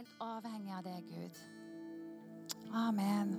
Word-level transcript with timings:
helt 0.00 0.22
avhengig 0.24 0.72
av 0.72 0.84
deg, 0.84 1.00
Gud. 1.12 1.34
Amen. 2.72 3.32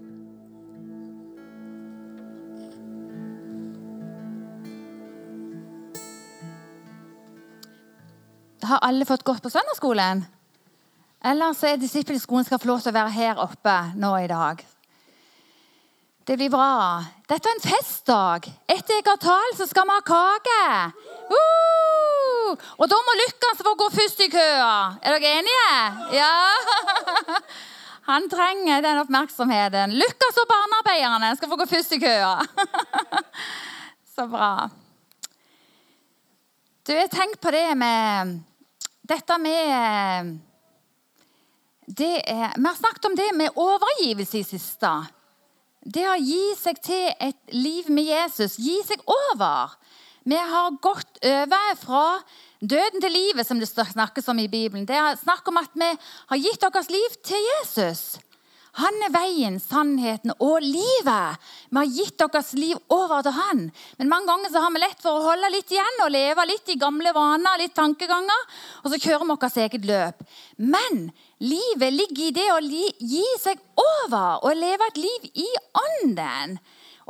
Har 8.62 8.78
alle 8.78 9.06
fått 9.06 9.24
gått 9.24 9.42
på 9.42 9.50
søndagsskolen? 9.50 10.22
Eller 11.26 11.54
så 11.58 11.72
er 11.72 11.82
disippelskolen 11.82 12.46
skal 12.46 12.62
få 12.62 12.70
lov 12.70 12.84
til 12.84 12.94
å 12.94 12.98
være 13.00 13.16
her 13.16 13.42
oppe 13.42 13.76
nå 13.98 14.14
i 14.22 14.30
dag. 14.30 14.62
Det 16.28 16.38
blir 16.38 16.54
bra. 16.54 17.02
Dette 17.26 17.50
er 17.50 17.58
en 17.58 17.66
festdag. 17.66 18.52
Etter 18.70 19.00
jeg 19.00 19.10
har 19.10 19.18
talt, 19.18 19.58
så 19.58 19.66
skal 19.66 19.90
vi 19.90 19.98
ha 19.98 20.06
kake. 20.14 20.62
Uh! 21.34 21.61
Og 22.78 22.90
da 22.92 23.00
må 23.06 23.16
Lukas 23.20 23.64
få 23.66 23.74
gå 23.80 23.90
først 23.94 24.24
i 24.26 24.30
køa. 24.32 24.74
Er 25.02 25.18
dere 25.18 25.34
enige? 25.40 25.72
Ja. 26.18 26.34
Han 28.12 28.28
trenger 28.30 28.82
den 28.82 29.02
oppmerksomheten. 29.04 29.96
Lukas 29.96 30.40
og 30.42 30.48
barnearbeiderne 30.50 31.34
skal 31.38 31.52
få 31.52 31.60
gå 31.62 31.68
først 31.70 31.98
i 31.98 32.00
køa. 32.02 32.38
Så 34.16 34.28
bra. 34.32 34.70
Du, 36.88 36.94
jeg 36.94 37.12
tenkte 37.14 37.42
på 37.42 37.52
det 37.54 37.68
med 37.78 38.40
Dette 39.08 39.38
med 39.38 40.32
det 41.92 42.22
er, 42.24 42.54
Vi 42.56 42.66
har 42.66 42.76
snakket 42.76 43.06
om 43.06 43.16
det 43.16 43.32
med 43.36 43.58
overgivelse 43.60 44.40
i 44.40 44.44
siste. 44.48 44.92
Det 45.82 46.04
å 46.08 46.18
gi 46.20 46.54
seg 46.60 46.78
til 46.84 47.08
et 47.20 47.54
liv 47.56 47.90
med 47.90 48.06
Jesus, 48.06 48.60
gi 48.62 48.78
seg 48.86 49.02
over. 49.10 49.74
Vi 50.24 50.38
har 50.38 50.72
gått 50.82 51.18
over 51.26 51.78
fra 51.82 52.06
døden 52.60 53.02
til 53.02 53.14
livet, 53.14 53.48
som 53.48 53.60
det 53.60 53.70
snakkes 53.70 54.28
om 54.30 54.40
i 54.40 54.50
Bibelen. 54.52 54.86
Det 54.86 54.98
er 54.98 55.18
snakk 55.18 55.48
om 55.50 55.58
at 55.58 55.72
vi 55.74 55.88
har 56.30 56.44
gitt 56.44 56.62
deres 56.62 56.92
liv 56.94 57.16
til 57.26 57.48
Jesus. 57.56 58.20
Han 58.80 59.02
er 59.04 59.12
veien, 59.12 59.58
sannheten 59.60 60.32
og 60.38 60.62
livet. 60.64 61.42
Vi 61.68 61.76
har 61.76 61.90
gitt 61.92 62.22
deres 62.22 62.54
liv 62.56 62.78
over 62.94 63.26
til 63.26 63.36
han. 63.36 63.64
Men 63.98 64.12
mange 64.12 64.30
ganger 64.30 64.54
så 64.54 64.62
har 64.64 64.72
vi 64.72 64.84
lett 64.84 65.02
for 65.04 65.18
å 65.18 65.26
holde 65.26 65.50
litt 65.52 65.74
igjen 65.74 66.04
og 66.06 66.14
leve 66.14 66.46
litt 66.48 66.72
i 66.72 66.78
gamle 66.80 67.12
vaner 67.18 67.60
litt 67.60 67.76
tankeganger. 67.76 68.46
Og 68.86 68.94
så 68.94 69.02
kjører 69.02 69.26
vi 69.26 69.32
vårt 69.34 69.60
eget 69.66 69.90
løp. 69.90 70.24
Men 70.56 71.02
livet 71.44 71.98
ligger 71.98 72.30
i 72.30 72.36
det 72.38 72.48
å 72.54 72.62
gi 72.62 73.26
seg 73.42 73.60
over 73.76 74.46
og 74.46 74.56
leve 74.56 74.88
et 74.88 75.02
liv 75.04 75.28
i 75.34 75.50
ånden. 75.82 76.62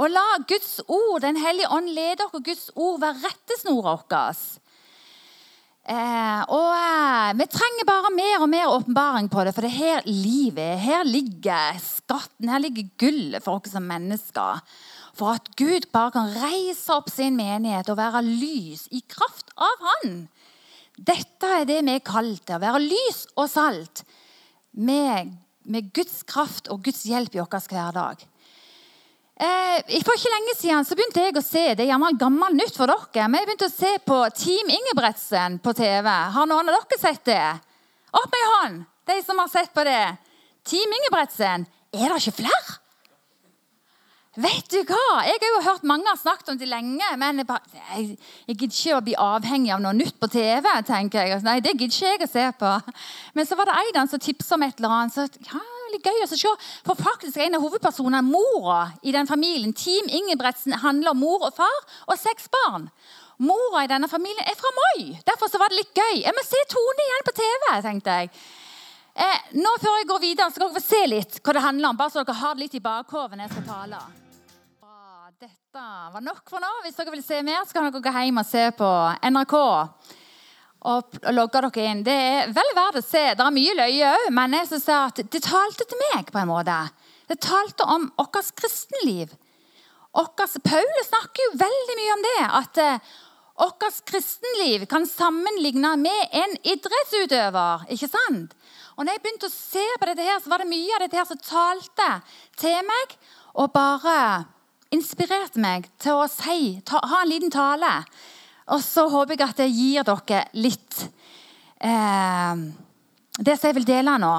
Og 0.01 0.09
la 0.09 0.25
Guds 0.49 0.79
ord, 0.87 1.21
Den 1.21 1.37
hellige 1.37 1.69
ånd, 1.69 1.91
lede 1.93 2.25
oss 2.25 2.33
og 2.33 2.45
Guds 2.45 2.69
ord 2.73 3.01
være 3.03 3.21
rettesnora 3.21 3.97
vår. 4.01 4.41
Eh, 5.81 6.41
og 6.53 6.71
eh, 6.77 7.33
Vi 7.37 7.47
trenger 7.49 7.87
bare 7.89 8.13
mer 8.13 8.41
og 8.41 8.49
mer 8.49 8.69
åpenbaring 8.69 9.29
på 9.29 9.43
det, 9.45 9.53
for 9.53 9.65
det 9.65 9.71
er 9.71 9.81
her 9.81 10.07
livet 10.09 10.63
er. 10.63 10.81
Her 10.81 11.05
ligger 11.05 11.77
skatten, 11.81 12.49
her 12.49 12.61
ligger 12.61 12.89
gullet 13.01 13.45
for 13.45 13.59
oss 13.59 13.73
som 13.73 13.85
mennesker. 13.85 14.61
For 15.17 15.35
at 15.35 15.51
Gud 15.59 15.89
bare 15.93 16.13
kan 16.15 16.33
reise 16.33 16.93
opp 16.95 17.11
sin 17.11 17.37
menighet 17.37 17.89
og 17.91 17.99
være 17.99 18.23
lys 18.25 18.87
i 18.95 19.03
kraft 19.05 19.53
av 19.57 19.85
Han. 19.89 20.25
Dette 20.97 21.49
er 21.59 21.67
det 21.67 21.81
vi 21.85 21.97
er 21.97 22.05
kalt. 22.05 22.49
Å 22.49 22.61
være 22.61 22.81
lys 22.81 23.25
og 23.35 23.49
salt 23.51 24.03
med, 24.71 25.33
med 25.65 25.93
Guds 25.93 26.21
kraft 26.25 26.71
og 26.71 26.85
Guds 26.85 27.03
hjelp 27.09 27.35
i 27.35 27.43
vår 27.43 27.69
hverdag. 27.69 28.30
Eh, 29.41 30.01
for 30.05 30.13
ikke 30.13 30.29
lenge 30.29 30.53
siden 30.53 30.85
så 30.85 30.93
begynte 30.97 31.23
jeg 31.23 31.33
å 31.39 31.41
se 31.41 31.63
det 31.79 31.87
er 31.89 32.17
gammelt 32.19 32.53
nytt 32.53 32.75
for 32.77 32.91
dere, 32.91 33.25
men 33.25 33.41
jeg 33.41 33.47
begynte 33.49 33.69
å 33.71 33.73
se 33.73 33.93
på 34.05 34.17
Team 34.37 34.69
Ingebretsen 34.69 35.57
på 35.63 35.73
TV. 35.73 36.09
Har 36.35 36.49
noen 36.49 36.69
av 36.69 36.77
dere 36.77 36.99
sett 37.01 37.23
det? 37.25 37.47
Opp 38.13 38.29
med 38.35 38.51
hånd, 38.51 38.83
de 39.09 39.17
som 39.25 39.41
har 39.41 39.49
sett 39.49 39.73
på 39.73 39.85
det. 39.87 40.03
Team 40.67 40.93
Ingebretsen. 40.99 41.65
Er 41.91 42.13
det 42.13 42.21
ikke 42.21 42.43
flere? 42.43 42.77
Vet 44.39 44.69
du 44.71 44.77
hva? 44.87 45.25
Jeg 45.27 45.41
har 45.41 45.49
jo 45.57 45.63
hørt 45.65 45.89
mange 45.89 46.07
har 46.07 46.21
snakket 46.21 46.53
om 46.53 46.59
det 46.61 46.69
lenge, 46.69 47.09
men 47.19 47.41
jeg, 47.41 47.47
bare, 47.49 47.81
jeg, 47.97 48.13
jeg 48.45 48.59
gidder 48.61 48.77
ikke 48.77 48.99
å 48.99 49.03
bli 49.09 49.17
avhengig 49.25 49.73
av 49.75 49.81
noe 49.83 49.97
nytt 49.97 50.21
på 50.21 50.29
TV. 50.31 50.69
tenker 50.87 51.25
jeg. 51.25 51.41
Nei, 51.43 51.57
det 51.65 51.73
gidder 51.73 51.89
ikke 51.89 52.13
jeg 52.13 52.29
å 52.29 52.31
se 52.31 52.45
på. 52.61 52.77
Men 53.35 53.49
så 53.49 53.57
var 53.59 53.67
det 53.67 53.81
Eidan 53.81 54.07
som 54.07 54.21
tipsa 54.21 54.55
om 54.55 54.69
et 54.69 54.79
eller 54.79 54.95
annet. 55.01 55.17
Så, 55.17 55.27
ja, 55.49 55.65
litt 55.93 56.07
gøy 56.07 56.23
å 56.25 56.29
se. 56.31 56.53
For 56.87 56.99
faktisk 56.99 57.39
en 57.41 57.57
av 57.57 57.65
hovedpersonene, 57.65 58.21
mora 58.25 58.83
i 59.03 59.13
den 59.15 59.29
familien, 59.29 59.73
Team 59.73 60.09
Ingebretsen, 60.09 60.77
handler 60.83 61.13
om 61.13 61.21
mor 61.23 61.47
og 61.49 61.55
far 61.57 61.77
og 62.07 62.17
seks 62.19 62.49
barn. 62.53 62.89
Mora 63.41 63.83
i 63.85 63.89
denne 63.89 64.09
familien 64.09 64.45
er 64.45 64.57
fra 64.57 64.69
Moi. 64.77 65.17
Derfor 65.25 65.49
var 65.57 65.73
det 65.73 65.81
litt 65.81 65.97
gøy. 65.97 66.21
Jeg 66.21 66.35
må 66.37 66.43
se 66.45 66.59
Tone 66.69 67.07
igjen 67.07 67.25
på 67.25 67.35
TV, 67.39 67.69
tenkte 67.87 68.17
jeg. 68.19 68.33
Eh, 69.11 69.53
nå 69.59 69.71
Før 69.81 69.97
jeg 69.97 70.07
går 70.07 70.21
videre, 70.23 70.51
skal 70.53 70.67
dere 70.67 70.77
få 70.77 70.83
se 70.85 71.03
litt 71.09 71.39
hva 71.41 71.55
det 71.57 71.63
handler 71.65 71.89
om. 71.89 71.97
bare 71.97 72.13
så 72.13 72.23
dere 72.23 72.41
har 72.41 72.55
det 72.55 72.67
litt 72.67 72.77
i 72.77 72.83
bakhoven 72.85 73.41
jeg 73.43 73.53
skal 73.55 73.65
tale. 73.67 74.01
Dette 75.41 75.81
var 76.13 76.21
nok 76.21 76.49
for 76.51 76.61
nå. 76.61 76.69
Hvis 76.85 76.97
dere 76.99 77.15
vil 77.15 77.23
se 77.25 77.39
mer, 77.41 77.63
så 77.65 77.73
kan 77.73 77.87
dere 77.87 78.03
gå 78.03 78.11
hjem 78.13 78.37
og 78.37 78.45
se 78.45 78.67
på 78.77 78.89
NRK. 79.25 79.55
Og 80.81 81.19
logge 81.29 81.61
dere 81.61 81.85
inn. 81.91 82.01
Det 82.05 82.15
er 82.15 82.53
vel 82.55 82.71
verdt 82.73 83.01
å 83.01 83.05
se. 83.05 83.23
Det 83.37 83.45
er 83.45 83.53
mye 83.53 83.77
løye 83.77 84.13
òg, 84.15 84.27
men 84.33 84.55
jeg 84.57 84.71
synes 84.71 84.87
at 84.95 85.21
det 85.21 85.43
talte 85.45 85.85
til 85.85 85.99
meg 86.07 86.31
på 86.33 86.41
en 86.41 86.49
måte. 86.49 86.77
Det 87.29 87.37
talte 87.43 87.85
om 87.85 88.09
vårt 88.17 88.49
kristenliv. 88.57 89.35
Paul 90.11 91.03
snakker 91.05 91.45
jo 91.45 91.59
veldig 91.61 91.97
mye 91.99 92.15
om 92.15 92.23
det. 92.25 92.39
At 92.61 92.81
eh, 92.81 93.11
vårt 93.61 94.01
kristenliv 94.09 94.87
kan 94.89 95.05
sammenligne 95.07 95.93
med 96.01 96.33
en 96.33 96.57
idrettsutøver. 96.73 97.85
ikke 97.93 98.09
sant? 98.09 98.57
Og 98.97 99.05
når 99.05 99.15
jeg 99.15 99.23
begynte 99.23 99.47
å 99.47 99.53
se 99.53 99.85
på 99.99 100.09
dette, 100.09 100.25
her, 100.25 100.41
så 100.41 100.51
var 100.51 100.61
det 100.61 100.71
mye 100.73 100.97
av 100.97 101.05
dette 101.05 101.17
her 101.17 101.29
som 101.29 101.39
talte 101.45 102.09
til 102.59 102.81
meg. 102.89 103.15
Og 103.53 103.71
bare 103.71 104.17
inspirerte 104.91 105.61
meg 105.61 105.87
til 106.01 106.19
å 106.19 106.27
si, 106.27 106.81
ta, 106.85 106.99
ha 106.99 107.21
en 107.23 107.31
liten 107.31 107.53
tale. 107.53 108.01
Og 108.71 108.81
så 108.83 109.07
håper 109.11 109.35
jeg 109.35 109.47
at 109.47 109.59
det 109.59 109.69
gir 109.71 110.07
dere 110.07 110.45
litt 110.55 111.01
eh, 111.83 112.63
det 113.37 113.57
som 113.57 113.69
jeg 113.69 113.77
vil 113.79 113.87
dele 113.87 114.15
nå. 114.21 114.33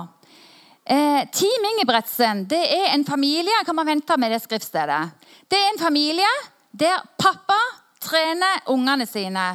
Eh, 0.82 1.20
Team 1.30 1.68
Ingebretsen 1.72 2.46
det 2.50 2.62
er 2.74 2.88
en 2.94 3.04
familie 3.06 3.60
kan 3.66 3.76
man 3.78 3.86
vente 3.86 4.16
med 4.18 4.32
det 4.34 4.40
skriftstedet. 4.42 5.02
Det 5.48 5.58
er 5.58 5.70
en 5.72 5.82
familie 5.82 6.32
der 6.72 7.04
pappa 7.20 7.58
trener 8.02 8.64
ungene 8.72 9.06
sine. 9.06 9.46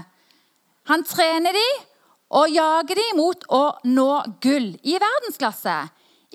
Han 0.87 1.03
trener 1.03 1.57
dem 1.57 1.83
og 2.37 2.51
jager 2.51 2.99
dem 2.99 3.19
mot 3.19 3.43
å 3.51 3.63
nå 3.87 4.11
gull 4.43 4.71
i 4.83 4.95
verdensklasse. 4.99 5.75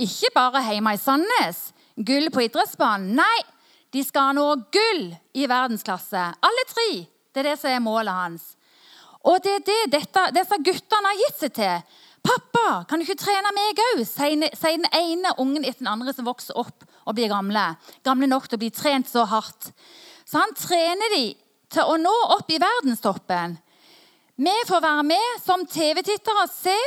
Ikke 0.03 0.33
bare 0.35 0.63
hjemme 0.67 0.95
i 0.97 1.01
Sandnes, 1.01 1.71
gull 1.97 2.31
på 2.33 2.47
idrettsbanen. 2.47 3.13
Nei, 3.17 3.41
de 3.93 4.05
skal 4.05 4.33
nå 4.37 4.47
gull 4.73 5.03
i 5.37 5.49
verdensklasse. 5.49 6.23
Alle 6.41 6.69
tre. 6.69 6.89
Det 7.33 7.43
er 7.43 7.51
det 7.51 7.59
som 7.61 7.73
er 7.73 7.83
målet 7.83 8.13
hans. 8.13 8.47
Og 9.25 9.39
det 9.45 9.53
er 9.57 9.67
det 9.67 9.83
dette, 9.95 10.25
disse 10.37 10.59
guttene 10.67 11.11
har 11.11 11.21
gitt 11.21 11.45
seg 11.45 11.55
til. 11.59 12.01
'Pappa, 12.23 12.85
kan 12.87 13.01
du 13.01 13.03
ikke 13.03 13.19
trene 13.19 13.51
meg 13.51 13.81
òg?' 13.83 14.05
sier 14.07 14.77
den 14.79 14.87
ene 14.95 15.33
ungen 15.43 15.65
etter 15.65 15.83
den 15.83 15.91
andre 15.91 16.13
som 16.15 16.27
vokser 16.29 16.55
opp 16.59 16.85
og 17.07 17.17
blir 17.17 17.33
gamle. 17.33 17.65
Gamle 18.07 18.29
nok 18.31 18.47
til 18.47 18.59
å 18.59 18.63
bli 18.63 18.71
trent 18.71 19.11
så 19.11 19.25
hardt. 19.27 19.73
Så 20.25 20.39
han 20.39 20.55
trener 20.55 21.17
de 21.17 21.35
til 21.73 21.83
å 21.83 21.99
nå 21.99 22.13
opp 22.37 22.51
i 22.51 22.61
verdenstoppen. 22.63 23.59
Vi 24.39 24.55
får 24.69 24.85
være 24.85 25.03
med 25.07 25.43
som 25.43 25.67
TV-tittere 25.67 26.45
og 26.47 26.55
se 26.55 26.79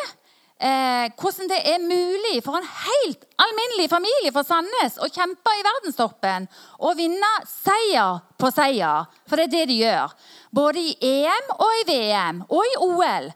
eh, 0.59 1.07
hvordan 1.19 1.49
det 1.51 1.59
er 1.67 1.83
mulig 1.83 2.39
for 2.45 2.57
en 2.59 2.67
helt 2.67 3.25
alminnelig 3.41 3.89
familie 3.91 4.31
fra 4.35 4.43
Sandnes 4.47 4.99
å 5.01 5.09
kjempe 5.11 5.55
i 5.55 5.65
verdenstoppen 5.65 6.47
og 6.79 6.97
vinne 6.99 7.31
seier 7.49 8.21
på 8.39 8.51
seier. 8.55 9.09
For 9.27 9.39
det 9.39 9.47
er 9.47 9.53
det 9.55 9.65
de 9.71 9.81
gjør. 9.83 10.15
Både 10.55 10.81
i 10.81 10.95
EM 11.01 11.51
og 11.57 11.81
i 11.81 11.85
VM 11.89 12.41
og 12.47 12.63
i 12.63 12.79
OL. 12.87 13.29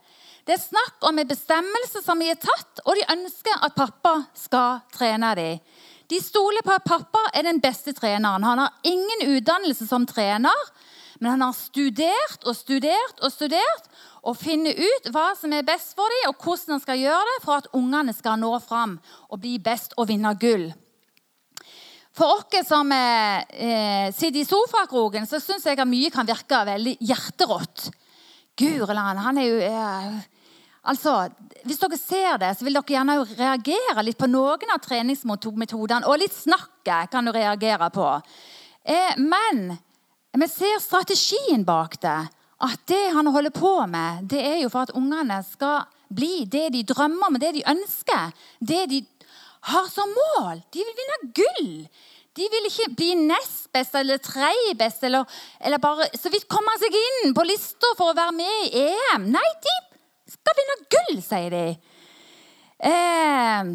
Det 0.48 0.56
er 0.56 0.64
snakk 0.64 1.06
om 1.06 1.20
en 1.20 1.30
bestemmelse 1.30 2.02
som 2.02 2.20
de 2.20 2.32
har 2.32 2.40
tatt, 2.42 2.82
og 2.88 2.96
de 2.98 3.06
ønsker 3.14 3.60
at 3.62 3.76
pappa 3.78 4.16
skal 4.34 4.80
trene 4.96 5.36
dem. 5.38 5.60
De 6.10 6.18
stoler 6.24 6.66
på 6.66 6.74
at 6.74 6.88
pappa 6.88 7.22
er 7.38 7.46
den 7.46 7.60
beste 7.62 7.94
treneren. 7.94 8.42
Han 8.48 8.58
har 8.64 8.80
ingen 8.82 9.28
utdannelse 9.36 9.86
som 9.86 10.08
trener, 10.10 10.64
men 11.20 11.32
han 11.34 11.44
har 11.44 11.56
studert 11.56 12.46
og 12.48 12.56
studert 12.56 13.20
og 13.22 13.32
studert 13.34 13.90
og 14.24 14.38
finner 14.40 14.76
ut 14.76 15.10
hva 15.14 15.30
som 15.40 15.54
er 15.56 15.68
best 15.68 15.96
for 15.98 16.12
dem, 16.12 16.30
og 16.32 16.44
hvordan 16.44 16.76
han 16.76 16.84
skal 16.84 17.00
gjøre 17.00 17.32
det 17.32 17.40
for 17.46 17.60
at 17.60 17.72
ungene 17.76 18.16
skal 18.16 18.40
nå 18.40 18.52
fram 18.64 18.98
og 19.30 19.42
bli 19.42 19.58
best 19.64 19.96
og 19.98 20.10
vinne 20.12 20.34
gull. 20.40 20.70
For 22.16 22.40
oss 22.40 22.68
som 22.68 22.90
eh, 22.92 24.10
sitter 24.12 24.42
i 24.42 24.48
sofakroken, 24.48 25.28
så 25.30 25.40
syns 25.40 25.68
jeg 25.68 25.80
at 25.80 25.88
mye 25.88 26.10
kan 26.12 26.28
virke 26.28 26.66
veldig 26.68 26.98
hjerterått. 27.00 27.90
Guriland, 28.60 29.22
han 29.24 29.40
er 29.40 29.48
jo 29.48 29.64
eh, 29.64 30.20
Altså, 30.90 31.28
Hvis 31.68 31.78
dere 31.82 31.98
ser 32.00 32.38
det, 32.40 32.54
så 32.56 32.66
vil 32.66 32.78
dere 32.78 32.94
gjerne 32.96 33.18
reagere 33.38 34.04
litt 34.08 34.18
på 34.18 34.30
noen 34.32 34.72
av 34.74 34.80
treningsmetodene. 34.82 36.08
Og 36.08 36.22
litt 36.22 36.34
snakket 36.34 37.12
kan 37.12 37.28
du 37.28 37.34
reagere 37.36 37.90
på. 37.94 38.08
Eh, 38.88 39.20
men 39.20 39.76
vi 40.38 40.48
ser 40.52 40.82
strategien 40.84 41.64
bak 41.66 41.98
det. 42.02 42.20
At 42.60 42.82
det 42.92 43.14
han 43.16 43.28
holder 43.32 43.54
på 43.56 43.72
med, 43.88 44.28
det 44.30 44.42
er 44.44 44.58
jo 44.64 44.70
for 44.70 44.84
at 44.84 44.94
ungene 44.98 45.40
skal 45.48 45.88
bli 46.12 46.44
det 46.46 46.70
de 46.74 46.84
drømmer 46.84 47.30
om, 47.30 47.40
det 47.40 47.54
de 47.56 47.64
ønsker. 47.72 48.34
Det 48.60 48.84
de 48.92 49.04
har 49.72 49.88
som 49.92 50.12
mål. 50.12 50.62
De 50.74 50.84
vil 50.84 50.98
vinne 50.98 51.20
gull. 51.40 51.72
De 52.38 52.48
vil 52.52 52.70
ikke 52.70 52.92
bli 52.96 53.10
nest 53.20 53.68
best 53.74 53.96
eller 54.00 54.20
tredje 54.24 54.76
best 54.80 55.04
eller, 55.04 55.26
eller, 55.60 55.82
bare 55.82 56.08
så 56.16 56.32
vidt 56.32 56.48
komme 56.52 56.76
seg 56.80 56.96
inn 56.96 57.34
på 57.36 57.46
lista 57.48 57.94
for 57.98 58.12
å 58.12 58.18
være 58.18 58.36
med 58.38 58.70
i 58.70 58.86
EM. 58.86 59.28
Nei, 59.34 59.50
de 59.66 59.76
skal 60.36 60.60
vinne 60.60 60.78
gull, 60.96 61.22
sier 61.26 61.56
de. 61.56 61.66
Eh, 62.90 63.72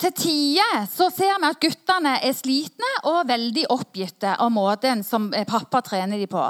til 0.00 0.12
tider 0.16 0.86
så 0.90 1.08
ser 1.12 1.36
vi 1.38 1.48
at 1.48 1.60
guttene 1.60 2.14
er 2.24 2.34
slitne 2.36 2.90
og 3.10 3.28
veldig 3.28 3.66
oppgitte 3.74 4.32
av 4.40 4.50
måten 4.54 5.04
som 5.06 5.28
eh, 5.36 5.46
pappa 5.48 5.82
trener 5.84 6.20
dem 6.20 6.30
på. 6.30 6.44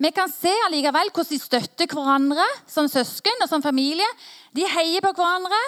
Vi 0.00 0.10
kan 0.16 0.30
se 0.32 0.52
allikevel 0.66 1.12
hvordan 1.12 1.32
de 1.34 1.40
støtter 1.42 1.90
hverandre 1.92 2.46
som 2.70 2.88
søsken 2.90 3.44
og 3.44 3.50
som 3.50 3.64
familie. 3.64 4.08
De 4.56 4.66
heier 4.66 5.04
på 5.04 5.12
hverandre, 5.16 5.62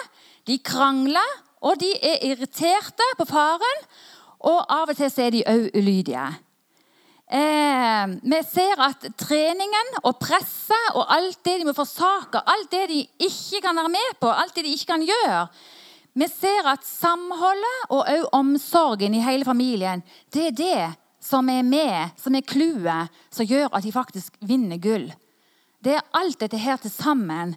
de 0.49 0.57
krangler, 0.65 1.35
og 1.61 1.77
de 1.81 1.91
er 2.01 2.23
irriterte 2.31 3.09
på 3.19 3.27
faren. 3.29 3.83
Og 4.49 4.63
av 4.73 4.89
og 4.89 4.97
til 4.97 5.11
så 5.13 5.27
er 5.27 5.35
de 5.35 5.43
òg 5.45 5.67
ulydige. 5.77 6.23
Eh, 7.31 8.15
vi 8.27 8.39
ser 8.49 8.81
at 8.81 9.05
treningen 9.21 9.93
og 10.01 10.17
presset 10.19 10.97
og 10.97 11.05
alt 11.13 11.37
det 11.45 11.59
de 11.61 11.69
må 11.69 11.75
forsake, 11.77 12.41
alt 12.41 12.73
det 12.73 12.87
de 12.89 13.05
ikke 13.27 13.61
kan 13.63 13.77
være 13.77 13.93
med 13.93 14.17
på, 14.19 14.33
alt 14.33 14.57
det 14.57 14.65
de 14.65 14.73
ikke 14.75 14.89
kan 14.95 15.05
gjøre 15.05 15.45
Vi 16.13 16.27
ser 16.27 16.67
at 16.67 16.83
samholdet 16.83 17.85
og 17.89 18.03
òg 18.03 18.25
omsorgen 18.35 19.13
i 19.15 19.23
hele 19.23 19.47
familien, 19.47 20.03
det 20.33 20.47
er 20.49 20.57
det 20.57 20.89
som 21.23 21.47
er 21.53 21.63
med, 21.63 22.11
som 22.19 22.35
er 22.35 22.47
clouet, 22.47 23.11
som 23.31 23.47
gjør 23.47 23.69
at 23.71 23.85
de 23.85 23.93
faktisk 23.93 24.35
vinner 24.43 24.81
gull. 24.81 25.07
Det 25.81 25.95
er 25.95 26.09
alt 26.17 26.41
dette 26.41 26.59
her 26.59 26.81
til 26.81 26.91
sammen. 26.93 27.55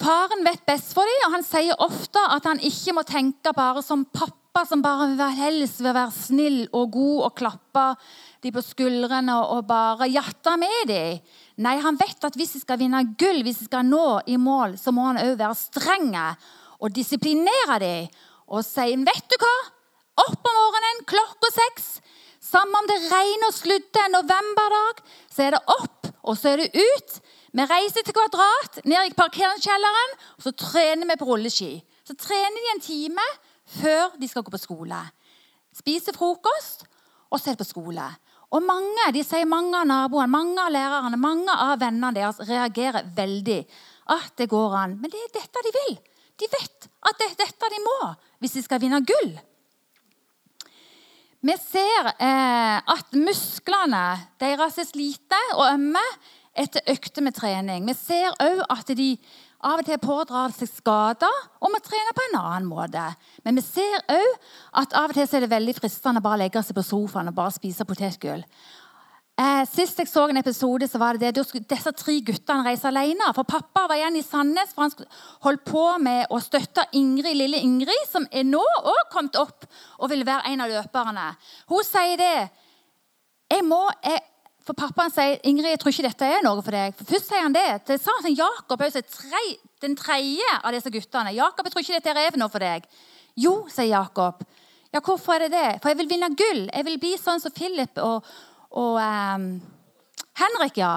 Faren 0.00 0.44
vet 0.46 0.62
best 0.68 0.94
for 0.96 1.08
dem, 1.08 1.26
og 1.26 1.34
han 1.36 1.44
sier 1.44 1.82
ofte 1.84 2.20
at 2.32 2.46
han 2.48 2.62
ikke 2.64 2.94
må 2.96 3.04
tenke 3.08 3.52
bare 3.56 3.82
som 3.84 4.06
pappa 4.06 4.62
som 4.68 4.84
bare 4.84 5.28
helst 5.36 5.80
vil 5.80 5.94
være 5.96 6.14
snill 6.14 6.62
og 6.76 6.92
god 6.94 7.18
og 7.26 7.34
klappe 7.36 7.84
de 8.44 8.52
på 8.52 8.62
skuldrene 8.64 9.36
og 9.42 9.66
bare 9.68 10.08
jatte 10.12 10.56
med 10.60 10.88
dem. 10.90 11.20
Nei, 11.64 11.76
han 11.80 11.98
vet 12.00 12.24
at 12.24 12.36
hvis 12.36 12.56
de 12.56 12.62
skal 12.62 12.80
vinne 12.80 13.04
gull, 13.20 13.42
hvis 13.44 13.62
de 13.62 13.68
skal 13.68 13.86
nå 13.88 14.22
i 14.28 14.38
mål, 14.40 14.76
så 14.80 14.92
må 14.92 15.10
han 15.10 15.20
òg 15.22 15.36
være 15.40 15.60
streng 15.60 16.12
og 16.82 16.94
disiplinere 16.94 17.78
dem. 17.82 18.08
Og 18.52 18.64
si, 18.66 18.90
vet 19.06 19.28
du 19.30 19.38
hva? 19.40 19.54
Opp 20.26 20.48
om 20.48 20.58
morgenen 20.58 21.04
klokka 21.08 21.50
seks. 21.54 21.86
Samme 22.42 22.82
om 22.82 22.88
det 22.90 22.98
regner 23.06 23.48
og 23.48 23.56
sludder 23.56 24.02
en 24.02 24.16
novemberdag, 24.18 24.98
så 25.32 25.46
er 25.46 25.54
det 25.54 25.62
opp, 25.72 26.10
og 26.26 26.36
så 26.36 26.52
er 26.52 26.64
det 26.64 26.74
ut. 26.74 27.14
Vi 27.52 27.64
reiser 27.70 28.04
til 28.04 28.16
Kvadrat, 28.16 28.82
ned 28.88 29.08
i 29.08 29.14
parkeringskjelleren, 29.16 30.14
og 30.36 30.44
så 30.44 30.52
trener 30.58 31.08
vi 31.08 31.18
på 31.20 31.28
rulleski. 31.30 31.70
Så 32.04 32.16
trener 32.18 32.58
de 32.58 32.72
en 32.74 32.84
time, 32.84 33.26
før 33.78 34.18
de 34.18 34.28
skal 34.28 34.44
gå 34.44 34.52
på 34.52 34.60
skole. 34.60 34.98
Spiser 35.72 36.16
frokost, 36.16 36.84
og 37.30 37.40
så 37.40 37.52
er 37.52 37.56
det 37.56 37.62
på 37.62 37.70
skole. 37.70 38.10
Og 38.52 38.60
mange 38.66 39.08
de 39.16 39.22
sier 39.24 39.48
mange 39.48 39.78
av 39.78 39.88
naboene, 39.88 40.28
mange 40.28 40.60
av 40.60 40.72
lærerne, 40.74 41.16
mange 41.16 41.54
av 41.54 41.78
vennene 41.80 42.12
deres 42.18 42.42
reagerer 42.44 43.06
veldig. 43.16 43.62
At 44.12 44.34
det 44.36 44.50
går 44.52 44.74
an. 44.76 44.98
Men 45.00 45.12
det 45.12 45.22
er 45.22 45.36
dette 45.38 45.62
de 45.64 45.72
vil. 45.78 45.94
De 46.42 46.50
vet 46.50 46.90
at 47.06 47.18
det 47.20 47.30
er 47.30 47.40
dette 47.44 47.70
de 47.70 47.80
må 47.84 47.96
hvis 48.42 48.58
de 48.58 48.64
skal 48.64 48.82
vinne 48.82 48.98
gull. 49.06 49.32
Vi 51.42 51.54
ser 51.58 52.12
eh, 52.22 52.78
at 52.78 53.16
musklene 53.18 54.02
deres 54.42 54.78
er 54.78 54.86
slite 54.86 55.40
og 55.56 55.66
ømme 55.72 56.02
etter 56.58 56.84
økter 56.92 57.24
med 57.24 57.34
trening. 57.34 57.86
Vi 57.88 57.94
ser 57.98 58.34
òg 58.42 58.62
at 58.70 58.92
de 58.98 59.14
av 59.62 59.78
og 59.78 59.86
til 59.86 59.98
pådrar 60.02 60.54
seg 60.54 60.70
skader 60.70 61.40
og 61.62 61.70
må 61.70 61.78
trene 61.82 62.14
på 62.14 62.24
en 62.28 62.38
annen 62.40 62.68
måte. 62.70 63.02
Men 63.46 63.58
vi 63.58 63.64
ser 63.66 64.02
òg 64.10 64.46
at 64.82 64.94
av 64.98 65.10
og 65.10 65.18
til 65.18 65.26
er 65.26 65.44
det 65.44 65.52
veldig 65.54 65.74
fristende 65.78 66.22
å 66.22 66.26
bare 66.26 66.42
legge 66.44 66.62
seg 66.66 66.78
på 66.78 66.86
sofaen 66.86 67.30
og 67.30 67.38
bare 67.38 67.54
spise 67.54 67.86
potetgull. 67.86 68.42
Eh, 69.40 69.62
sist 69.64 69.96
jeg 69.96 70.10
så 70.10 70.26
en 70.28 70.36
episode, 70.36 70.84
så 70.88 70.98
var 71.00 71.16
det 71.16 71.32
det. 71.32 71.44
disse 71.68 71.92
tre 71.96 72.18
guttene 72.20 72.66
reiste 72.66 72.88
alene. 72.88 73.30
For 73.32 73.48
pappa 73.48 73.86
var 73.88 73.96
igjen 73.96 74.18
i 74.20 74.22
Sandnes, 74.22 74.74
for 74.74 74.82
han 74.84 75.06
holdt 75.46 75.64
på 75.64 75.84
med 76.04 76.26
å 76.28 76.40
støtte 76.40 76.84
Ingrid, 76.92 77.36
lille 77.36 77.62
Ingrid, 77.64 78.04
som 78.10 78.26
er 78.30 78.44
nå 78.44 78.60
òg 78.60 79.08
kommet 79.10 79.38
opp 79.40 79.64
og 79.98 80.10
vil 80.12 80.24
være 80.28 80.52
en 80.52 80.60
av 80.60 80.68
løperne. 80.68 81.30
Hun 81.72 81.84
sier 81.88 82.20
det. 82.20 82.50
Jeg 83.52 83.64
må, 83.64 83.80
jeg, 84.04 84.20
for 84.66 84.76
pappaen 84.76 85.12
sier 85.14 85.40
Ingrid, 85.48 85.72
jeg 85.72 85.80
tror 85.80 85.96
ikke 85.96 86.08
dette 86.10 86.28
er 86.28 86.44
noe 86.44 86.60
for 86.60 86.76
deg. 86.76 86.94
For 87.00 87.08
Først 87.14 87.32
sier 87.32 87.46
han 87.46 87.56
det. 87.56 87.68
Det 87.88 88.00
sa 88.02 88.12
han 88.18 88.28
til 88.28 88.36
Jakob, 88.36 88.84
den 89.82 89.96
tredje 89.96 90.58
av 90.60 90.76
disse 90.76 90.92
guttene. 90.92 91.32
Jakob, 91.32 91.64
jeg 91.64 91.72
tror 91.72 91.86
ikke 91.86 92.00
dette 92.02 92.28
er 92.28 92.36
noe 92.38 92.52
for 92.52 92.60
deg. 92.60 92.84
Jo, 93.40 93.62
sier 93.72 93.94
Jakob. 93.96 94.44
Ja, 94.92 95.00
hvorfor 95.00 95.40
er 95.40 95.48
det 95.48 95.56
det? 95.56 95.68
For 95.80 95.88
jeg 95.88 96.02
vil 96.02 96.10
vinne 96.10 96.34
gull. 96.36 96.66
Jeg 96.68 96.84
vil 96.84 96.98
bli 97.00 97.16
sånn 97.16 97.40
som 97.40 97.54
Philip 97.56 97.96
og, 98.04 98.26
og 98.78 98.98
um, 99.00 99.48
Henrik, 100.38 100.78
ja. 100.80 100.94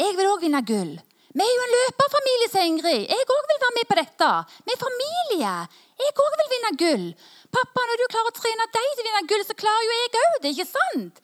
Jeg 0.00 0.16
vil 0.18 0.28
òg 0.30 0.42
vinne 0.42 0.62
gull. 0.66 0.96
Vi 1.36 1.44
er 1.44 1.52
jo 1.52 1.64
en 1.66 1.74
løperfamilie, 1.74 2.48
sier 2.48 2.68
Ingrid. 2.70 3.02
Jeg 3.12 3.28
òg 3.28 3.48
vil 3.50 3.60
være 3.60 3.76
med 3.76 3.88
på 3.90 3.98
dette. 3.98 4.30
Vi 4.64 4.72
er 4.72 4.80
familie. 4.80 5.54
Jeg 6.00 6.14
òg 6.24 6.36
vil 6.40 6.50
vinne 6.54 6.72
gull. 6.80 7.06
Pappa, 7.52 7.84
når 7.88 8.00
du 8.00 8.06
klarer 8.12 8.32
å 8.32 8.36
trene 8.36 8.66
deg 8.72 8.88
til 8.96 9.04
å 9.04 9.06
vinne 9.08 9.22
gull, 9.30 9.44
så 9.44 9.56
klarer 9.58 9.86
jo 9.86 9.96
jeg 9.96 10.12
òg 10.22 10.38
det. 10.42 10.52
ikke 10.54 10.68
sant? 10.70 11.22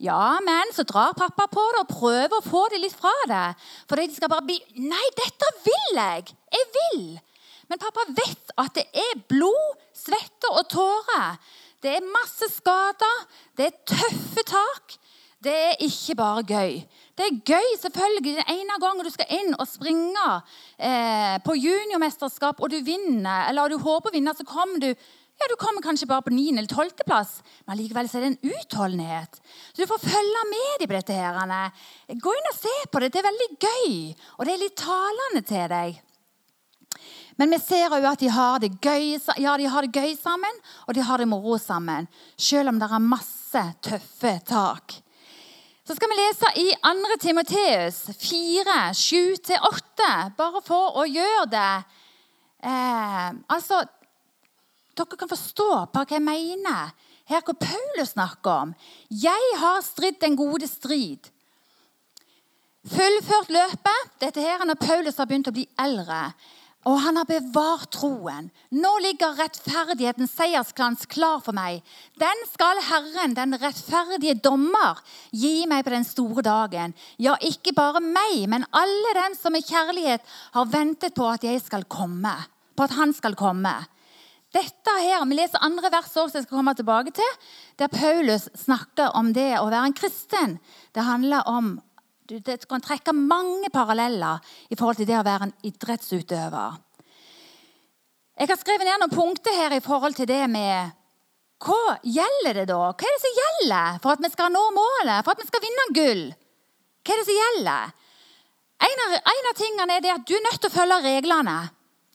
Ja, 0.00 0.38
men 0.40 0.72
så 0.72 0.84
drar 0.88 1.12
pappa 1.12 1.44
på 1.52 1.62
det 1.74 1.82
og 1.82 1.90
prøver 1.92 2.38
å 2.38 2.44
få 2.44 2.62
det 2.72 2.80
litt 2.80 2.96
fra 2.96 3.12
det. 3.28 3.46
For 3.84 4.00
de 4.00 4.16
skal 4.16 4.32
bare 4.32 4.46
bli 4.48 4.56
Nei, 4.80 5.06
dette 5.18 5.50
vil 5.66 6.00
jeg! 6.00 6.32
Jeg 6.56 6.68
vil! 6.76 7.04
Men 7.68 7.82
pappa 7.82 8.06
vet 8.16 8.54
at 8.58 8.72
det 8.80 8.86
er 8.96 9.20
blod, 9.28 9.84
svette 9.94 10.48
og 10.56 10.64
tårer. 10.72 11.36
Det 11.84 11.92
er 11.98 12.08
masse 12.16 12.48
skader, 12.56 13.20
det 13.60 13.68
er 13.68 13.76
tøffe 13.92 14.44
tak. 14.48 14.96
Det 15.40 15.52
er 15.56 15.78
ikke 15.80 16.14
bare 16.18 16.42
gøy. 16.44 16.74
Det 17.16 17.24
er 17.24 17.38
gøy 17.48 17.70
selvfølgelig 17.80 18.34
den 18.36 18.50
ene 18.52 18.76
gangen 18.82 19.06
du 19.06 19.12
skal 19.12 19.30
inn 19.38 19.54
og 19.56 19.64
springe 19.68 20.26
eh, 20.76 21.38
på 21.44 21.56
juniormesterskap, 21.56 22.60
og 22.60 22.68
du 22.68 22.76
vinner, 22.84 23.48
eller 23.48 23.72
du 23.72 23.78
håper 23.80 24.12
å 24.12 24.16
vinne, 24.18 24.36
så 24.36 24.44
kommer 24.44 24.82
du 24.82 24.90
ja, 25.40 25.48
Du 25.48 25.56
kommer 25.56 25.80
kanskje 25.80 26.04
bare 26.04 26.26
på 26.26 26.34
9. 26.34 26.42
eller 26.52 26.68
12. 26.68 27.06
plass, 27.06 27.38
men 27.64 27.78
likevel 27.80 28.04
er 28.04 28.20
det 28.20 28.28
en 28.28 28.52
utholdenhet. 28.52 29.40
Så 29.72 29.80
du 29.80 29.88
får 29.88 30.02
følge 30.04 30.42
med 30.50 30.82
dem 30.82 30.90
på 30.90 30.98
dette. 30.98 31.16
her. 31.16 31.72
Gå 32.12 32.34
inn 32.36 32.50
og 32.50 32.58
se 32.58 32.74
på 32.92 33.00
det. 33.00 33.08
Det 33.14 33.22
er 33.22 33.28
veldig 33.30 33.48
gøy, 33.56 33.94
og 34.36 34.44
det 34.44 34.52
er 34.52 34.60
litt 34.60 34.76
talende 34.76 35.42
til 35.48 35.64
deg. 35.72 36.02
Men 37.40 37.56
vi 37.56 37.62
ser 37.64 37.88
òg 37.96 38.04
at 38.04 38.20
de 38.20 38.28
har, 38.28 38.60
gøy, 38.60 39.16
ja, 39.40 39.56
de 39.56 39.72
har 39.72 39.88
det 39.88 39.96
gøy 39.96 40.12
sammen, 40.20 40.60
og 40.84 40.92
de 40.92 41.08
har 41.08 41.24
det 41.24 41.30
moro 41.32 41.56
sammen. 41.56 42.04
Selv 42.36 42.74
om 42.74 42.82
det 42.82 42.90
er 42.92 43.08
masse 43.08 43.64
tøffe 43.80 44.36
tak. 44.44 44.99
Så 45.90 45.96
skal 45.96 46.10
vi 46.12 46.16
lese 46.20 46.48
i 46.54 46.68
2. 46.86 47.16
Timoteus 47.18 47.96
4, 48.14 48.74
7-8, 48.94 50.10
bare 50.38 50.60
for 50.62 51.00
å 51.00 51.02
gjøre 51.02 51.48
det. 51.50 51.70
Eh, 52.62 53.24
altså, 53.50 53.80
dere 54.94 55.18
kan 55.18 55.32
forstå 55.32 55.66
hva 55.90 56.04
jeg 56.06 56.22
mener. 56.22 56.92
Her 57.26 57.42
hvor 57.42 57.58
Paulus 57.58 58.12
snakker 58.14 58.68
om. 58.68 58.76
Jeg 59.10 59.50
har 59.58 59.82
stridd 59.82 60.20
den 60.22 60.38
gode 60.38 60.70
strid. 60.70 61.26
Fullført 62.94 63.50
løpet. 63.50 64.14
Dette 64.22 64.46
her 64.46 64.62
er 64.62 64.70
når 64.70 64.78
Paulus 64.78 65.18
har 65.18 65.26
begynt 65.26 65.50
å 65.50 65.56
bli 65.58 65.66
eldre. 65.74 66.20
Og 66.88 66.96
han 67.04 67.18
har 67.20 67.26
bevart 67.28 67.90
troen. 67.92 68.46
Nå 68.72 68.90
ligger 69.04 69.36
rettferdighetens 69.36 70.32
seiersklans 70.32 71.04
klar 71.12 71.42
for 71.44 71.52
meg. 71.56 71.82
Den 72.20 72.46
skal 72.48 72.80
Herren, 72.86 73.36
den 73.36 73.58
rettferdige 73.60 74.38
dommer, 74.40 75.02
gi 75.28 75.66
meg 75.68 75.84
på 75.84 75.92
den 75.92 76.08
store 76.08 76.44
dagen. 76.46 76.96
Ja, 77.20 77.36
ikke 77.44 77.74
bare 77.76 78.00
meg, 78.00 78.46
men 78.48 78.64
alle 78.72 79.12
dem 79.18 79.36
som 79.36 79.58
i 79.58 79.64
kjærlighet 79.64 80.24
har 80.56 80.72
ventet 80.72 81.16
på 81.18 81.28
at 81.28 81.44
jeg 81.44 81.60
skal 81.60 81.84
komme. 81.84 82.32
På 82.72 82.88
at 82.88 82.96
han 82.96 83.12
skal 83.12 83.36
komme. 83.36 83.74
Dette 84.50 84.96
her, 84.98 85.22
Vi 85.28 85.36
leser 85.36 85.62
andre 85.62 85.92
vers 85.92 86.16
også, 86.16 86.38
jeg 86.38 86.48
skal 86.48 86.56
komme 86.56 86.74
tilbake 86.74 87.12
til, 87.14 87.36
der 87.78 87.86
Paulus 87.86 88.48
snakker 88.56 89.12
om 89.14 89.32
det 89.32 89.60
å 89.60 89.68
være 89.68 89.92
en 89.92 89.94
kristen. 89.94 90.58
Det 90.92 91.04
handler 91.06 91.46
om 91.46 91.76
Du 92.30 92.38
kan 92.70 92.82
trekke 92.82 93.10
mange 93.10 93.72
paralleller 93.74 94.38
i 94.70 94.76
forhold 94.78 95.00
til 95.00 95.08
det 95.08 95.16
å 95.18 95.26
være 95.26 95.48
en 95.48 95.56
idrettsutøver. 95.66 96.76
Jeg 98.38 98.48
har 98.48 98.58
skrevet 98.60 98.86
ned 98.86 99.02
noen 99.02 99.12
punkter 99.12 99.56
her 99.58 99.74
i 99.74 99.82
forhold 99.82 100.14
til 100.14 100.28
det 100.30 100.44
med 100.48 100.94
Hva 101.60 101.96
gjelder 102.06 102.60
det 102.60 102.68
da? 102.70 102.78
Hva 102.94 103.08
er 103.08 103.16
det 103.16 103.22
som 103.24 103.40
gjelder 103.40 103.98
for 104.04 104.14
at 104.14 104.22
vi 104.22 104.30
skal 104.32 104.54
nå 104.54 104.62
målet, 104.76 105.24
for 105.26 105.34
at 105.34 105.42
vi 105.42 105.48
skal 105.50 105.64
vinne 105.64 105.88
gull? 105.98 106.22
Hva 107.02 107.16
er 107.16 107.20
det 107.20 107.26
som 107.26 107.40
gjelder? 107.40 107.98
En 108.80 109.04
av, 109.04 109.18
en 109.34 109.50
av 109.50 109.58
tingene 109.58 109.98
er 109.98 110.06
det 110.06 110.14
at 110.14 110.24
du 110.24 110.32
er 110.38 110.46
nødt 110.46 110.62
til 110.62 110.70
å 110.70 110.76
følge 110.78 111.02
reglene. 111.04 111.58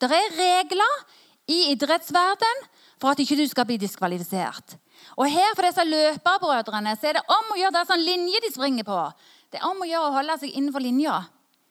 Det 0.01 0.10
er 0.10 0.39
regler 0.39 1.05
i 1.51 1.60
idrettsverden 1.75 2.65
for 2.98 3.12
at 3.12 3.22
ikke 3.22 3.38
du 3.38 3.45
skal 3.51 3.67
bli 3.67 3.77
diskvalifisert. 3.84 4.79
Og 5.19 5.29
her 5.29 5.53
for 5.53 5.67
disse 5.67 5.84
løperbrødrene 5.86 6.95
så 6.98 7.12
er 7.12 7.19
det 7.19 7.27
om 7.29 7.53
å 7.53 7.60
gjøre 7.60 7.75
det 7.77 7.88
sånn 7.91 8.05
linje 8.07 8.41
de 8.41 8.53
springer 8.55 8.88
på. 8.88 9.01
Det 9.55 9.62
er 9.62 9.69
om 9.71 9.85
å 9.85 9.88
gjøre 9.88 10.07
å 10.09 10.15
holde 10.17 10.35
seg 10.41 10.55
innenfor 10.59 10.83
linja. 10.83 11.13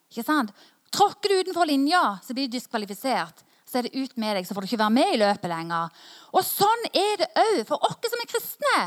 Ikke 0.08 0.22
sant? 0.24 0.54
Tråkker 0.94 1.28
du 1.28 1.40
utenfor 1.42 1.68
linja, 1.68 2.14
så 2.24 2.32
blir 2.32 2.48
du 2.48 2.54
diskvalifisert. 2.56 3.42
Så 3.68 3.76
er 3.76 3.84
det 3.84 3.98
ut 3.98 4.14
med 4.16 4.38
deg, 4.38 4.46
så 4.48 4.56
får 4.56 4.64
du 4.64 4.68
ikke 4.70 4.80
være 4.80 4.94
med 4.94 5.10
i 5.12 5.18
løpet 5.20 5.52
lenger. 5.52 5.90
Og 6.32 6.46
sånn 6.48 6.86
er 6.96 7.18
det 7.20 7.28
òg 7.42 7.58
for 7.68 7.84
oss 7.84 8.08
som 8.08 8.22
er 8.22 8.30
kristne. 8.30 8.78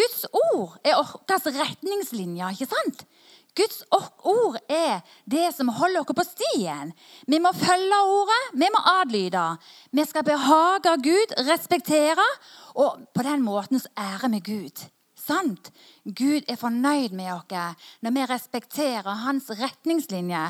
Guds 0.00 0.24
ord 0.32 0.78
er 0.80 0.96
vår 0.96 1.58
retningslinje, 1.58 2.48
ikke 2.56 2.70
sant? 2.70 3.04
Guds 3.52 3.82
ord 3.92 4.56
er 4.72 5.04
det 5.28 5.50
som 5.52 5.68
holder 5.76 6.00
oss 6.00 6.16
på 6.22 6.24
stien. 6.30 6.96
Vi 7.28 7.36
må 7.36 7.52
følge 7.52 8.00
ordet, 8.14 8.40
vi 8.56 8.72
må 8.72 8.80
adlyde. 8.94 9.44
Vi 9.92 10.08
skal 10.08 10.24
behage 10.24 10.96
Gud, 11.04 11.36
respektere, 11.52 12.24
og 12.80 13.04
på 13.12 13.28
den 13.28 13.44
måten 13.44 13.84
så 13.84 13.92
ærer 13.92 14.32
vi 14.38 14.44
Gud. 14.54 14.86
Sant? 15.22 15.70
Gud 16.04 16.48
er 16.50 16.58
fornøyd 16.58 17.14
med 17.14 17.30
oss 17.34 17.52
når 18.02 18.16
vi 18.16 18.26
respekterer 18.30 19.22
hans 19.24 19.50
retningslinje. 19.58 20.48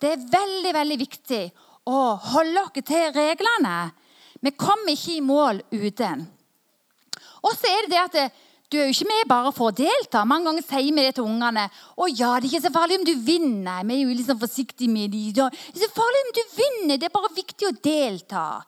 Det 0.00 0.12
er 0.12 0.28
veldig 0.32 0.74
veldig 0.76 0.98
viktig 1.00 1.42
å 1.88 2.00
holde 2.32 2.66
oss 2.66 2.84
til 2.84 3.08
reglene. 3.16 3.78
Vi 4.40 4.52
kommer 4.56 4.92
ikke 4.92 5.16
i 5.16 5.24
mål 5.24 5.62
uten. 5.72 6.28
Og 7.44 7.52
så 7.56 7.68
er 7.68 7.88
det 7.88 7.92
det 7.94 8.04
at 8.04 8.38
du 8.70 8.78
er 8.78 8.86
jo 8.86 8.94
ikke 8.94 9.08
med 9.10 9.28
bare 9.28 9.50
for 9.50 9.70
å 9.70 9.74
delta. 9.74 10.22
Mange 10.28 10.46
ganger 10.46 10.62
sier 10.62 10.94
vi 10.94 11.02
det 11.02 11.14
til 11.16 11.26
ungene. 11.26 11.64
'Å 11.98 12.06
ja, 12.06 12.36
det 12.38 12.46
er 12.46 12.50
ikke 12.52 12.66
så 12.68 12.76
farlig 12.76 13.00
om 13.00 13.06
du 13.08 13.16
vinner.' 13.26 13.82
Vi 13.82 13.94
er 13.96 14.04
jo 14.04 14.14
liksom 14.14 14.38
forsiktige 14.38 14.88
med 14.88 15.10
dem. 15.10 15.32
'Det 15.34 15.74
er 15.74 15.88
så 15.88 15.96
farlig 15.96 16.20
om 16.26 16.32
du 16.36 16.42
vinner. 16.60 16.96
Det 16.96 17.08
er 17.08 17.16
bare 17.18 17.34
viktig 17.34 17.66
å 17.66 17.78
delta.' 17.82 18.62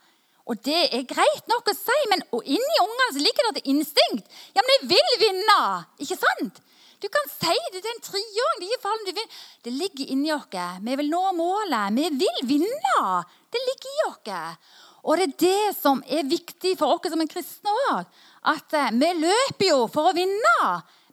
Og 0.50 0.58
det 0.66 0.88
er 0.90 1.06
greit 1.06 1.48
nok 1.50 1.70
å 1.70 1.76
si, 1.76 1.98
men 2.10 2.24
inni 2.42 2.78
ungene 2.82 3.22
ligger 3.22 3.48
det 3.48 3.62
et 3.62 3.72
instinkt. 3.72 4.26
'Ja, 4.54 4.62
men 4.62 4.72
jeg 4.74 4.88
vil 4.94 5.12
vinne.' 5.22 5.86
Ikke 6.02 6.18
sant? 6.18 6.62
Du 7.02 7.08
kan 7.10 7.26
si 7.26 7.54
det 7.74 7.82
til 7.82 7.90
en 7.90 8.04
treåring. 8.06 9.06
Det, 9.06 9.24
det 9.64 9.72
ligger 9.74 10.10
inni 10.14 10.30
oss. 10.32 10.46
Vi 10.86 10.96
vil 11.00 11.10
nå 11.10 11.22
målet. 11.34 11.96
Vi 11.98 12.08
vil 12.14 12.42
vinne. 12.46 13.24
Det 13.50 13.62
ligger 13.66 13.90
i 13.90 14.04
oss. 14.06 14.58
Og 15.02 15.18
det 15.18 15.24
er 15.26 15.38
det 15.42 15.74
som 15.74 16.02
er 16.06 16.28
viktig 16.30 16.76
for 16.78 16.94
oss 16.94 17.10
som 17.10 17.20
er 17.24 17.30
kristne 17.30 17.74
òg. 17.90 18.06
At 18.46 18.74
eh, 18.78 18.94
vi 18.94 19.10
løper 19.18 19.66
jo 19.66 19.80
for 19.90 20.12
å 20.12 20.14
vinne. 20.14 20.54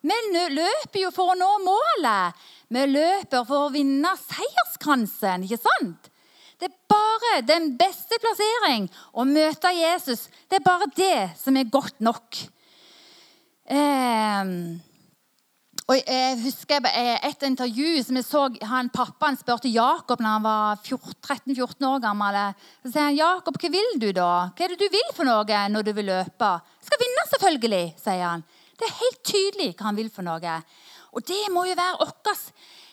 Vi 0.06 0.20
løper 0.54 1.02
jo 1.02 1.10
for 1.16 1.34
å 1.34 1.40
nå 1.40 1.50
målet. 1.66 2.38
Vi 2.70 2.86
løper 2.86 3.48
for 3.50 3.66
å 3.66 3.74
vinne 3.74 4.14
seierskransen, 4.22 5.48
ikke 5.50 5.58
sant? 5.58 6.09
Det 6.60 6.68
er 6.68 6.76
bare 6.92 7.40
den 7.48 7.72
beste 7.80 8.18
plassering 8.20 8.90
å 9.16 9.24
møte 9.24 9.72
Jesus. 9.78 10.28
Det 10.52 10.60
er 10.60 10.66
bare 10.66 10.90
det 10.92 11.30
som 11.40 11.56
er 11.56 11.72
godt 11.72 12.02
nok. 12.04 12.40
Eh, 13.70 14.52
og 15.90 15.98
jeg 15.98 16.38
husker 16.44 16.86
Et 16.86 17.44
intervju 17.48 18.04
som 18.04 18.18
jeg 18.20 18.26
så 18.28 18.42
han 18.68 18.92
Pappaen 18.94 19.38
spurte 19.40 19.72
Jakob 19.72 20.20
når 20.22 20.36
han 20.36 20.44
var 20.44 20.82
13-14 20.84 21.88
år 21.88 22.02
gammel. 22.04 22.38
Så 22.84 22.92
sier 22.92 23.08
han, 23.08 23.16
'Jakob, 23.18 23.58
hva 23.58 23.70
vil 23.74 23.96
du 23.98 24.12
da? 24.12 24.52
Hva 24.54 24.66
er 24.66 24.76
det 24.76 24.84
du 24.84 24.90
vil 24.92 25.10
for 25.16 25.26
noe 25.26 25.62
når 25.70 25.88
du 25.88 25.94
vil 25.94 26.12
løpe?' 26.12 26.52
'Skal 26.84 27.02
vinne, 27.02 27.24
selvfølgelig', 27.32 27.96
sier 28.04 28.26
han. 28.26 28.44
Det 28.78 28.86
er 28.86 29.00
helt 29.00 29.24
tydelig 29.24 29.72
hva 29.76 29.90
han 29.90 29.98
vil 29.98 30.12
for 30.12 30.28
noe. 30.28 30.62
Og 31.14 31.26
det 31.26 31.42
må 31.50 31.66
jo 31.66 31.74
være 31.80 31.98
vårt 32.04 32.52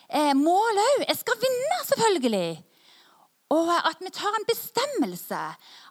eh, 0.09 0.33
mål 0.33 0.81
òg. 0.87 1.05
Jeg 1.07 1.17
skal 1.19 1.37
vinne, 1.43 1.77
selvfølgelig. 1.91 2.66
Og 3.53 3.69
at 3.71 4.01
vi 4.03 4.09
tar 4.11 4.35
en 4.35 4.45
bestemmelse. 4.47 5.39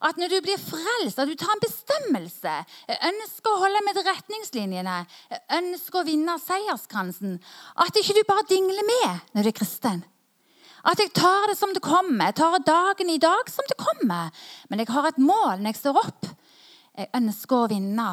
At 0.04 0.18
når 0.20 0.28
du 0.28 0.40
blir 0.44 0.60
frelst, 0.60 1.18
at 1.18 1.28
du 1.28 1.36
tar 1.40 1.54
en 1.54 1.62
bestemmelse. 1.62 2.56
Jeg 2.90 2.98
ønsker 3.08 3.52
å 3.52 3.62
holde 3.62 3.80
med 3.86 4.00
retningslinjene. 4.04 4.96
Jeg 5.32 5.40
ønsker 5.62 6.02
å 6.02 6.04
vinne 6.08 6.36
seierskransen. 6.42 7.38
At 7.80 7.96
ikke 7.96 8.18
du 8.18 8.26
bare 8.28 8.44
dingler 8.50 8.84
med 8.90 9.32
når 9.32 9.48
du 9.48 9.52
er 9.54 9.56
kristen. 9.56 10.04
At 10.86 11.00
jeg 11.00 11.14
tar 11.16 11.48
det 11.48 11.56
som 11.58 11.72
det 11.74 11.82
kommer. 11.82 12.28
Jeg 12.28 12.38
tar 12.42 12.60
dagen 12.66 13.08
i 13.10 13.22
dag 13.22 13.48
som 13.50 13.64
det 13.70 13.80
kommer. 13.80 14.28
Men 14.68 14.84
jeg 14.84 14.92
har 14.92 15.08
et 15.08 15.18
mål 15.18 15.56
når 15.56 15.72
jeg 15.72 15.80
står 15.80 16.02
opp. 16.04 16.28
Jeg 16.96 17.12
ønsker 17.16 17.56
å 17.56 17.70
vinne 17.72 18.10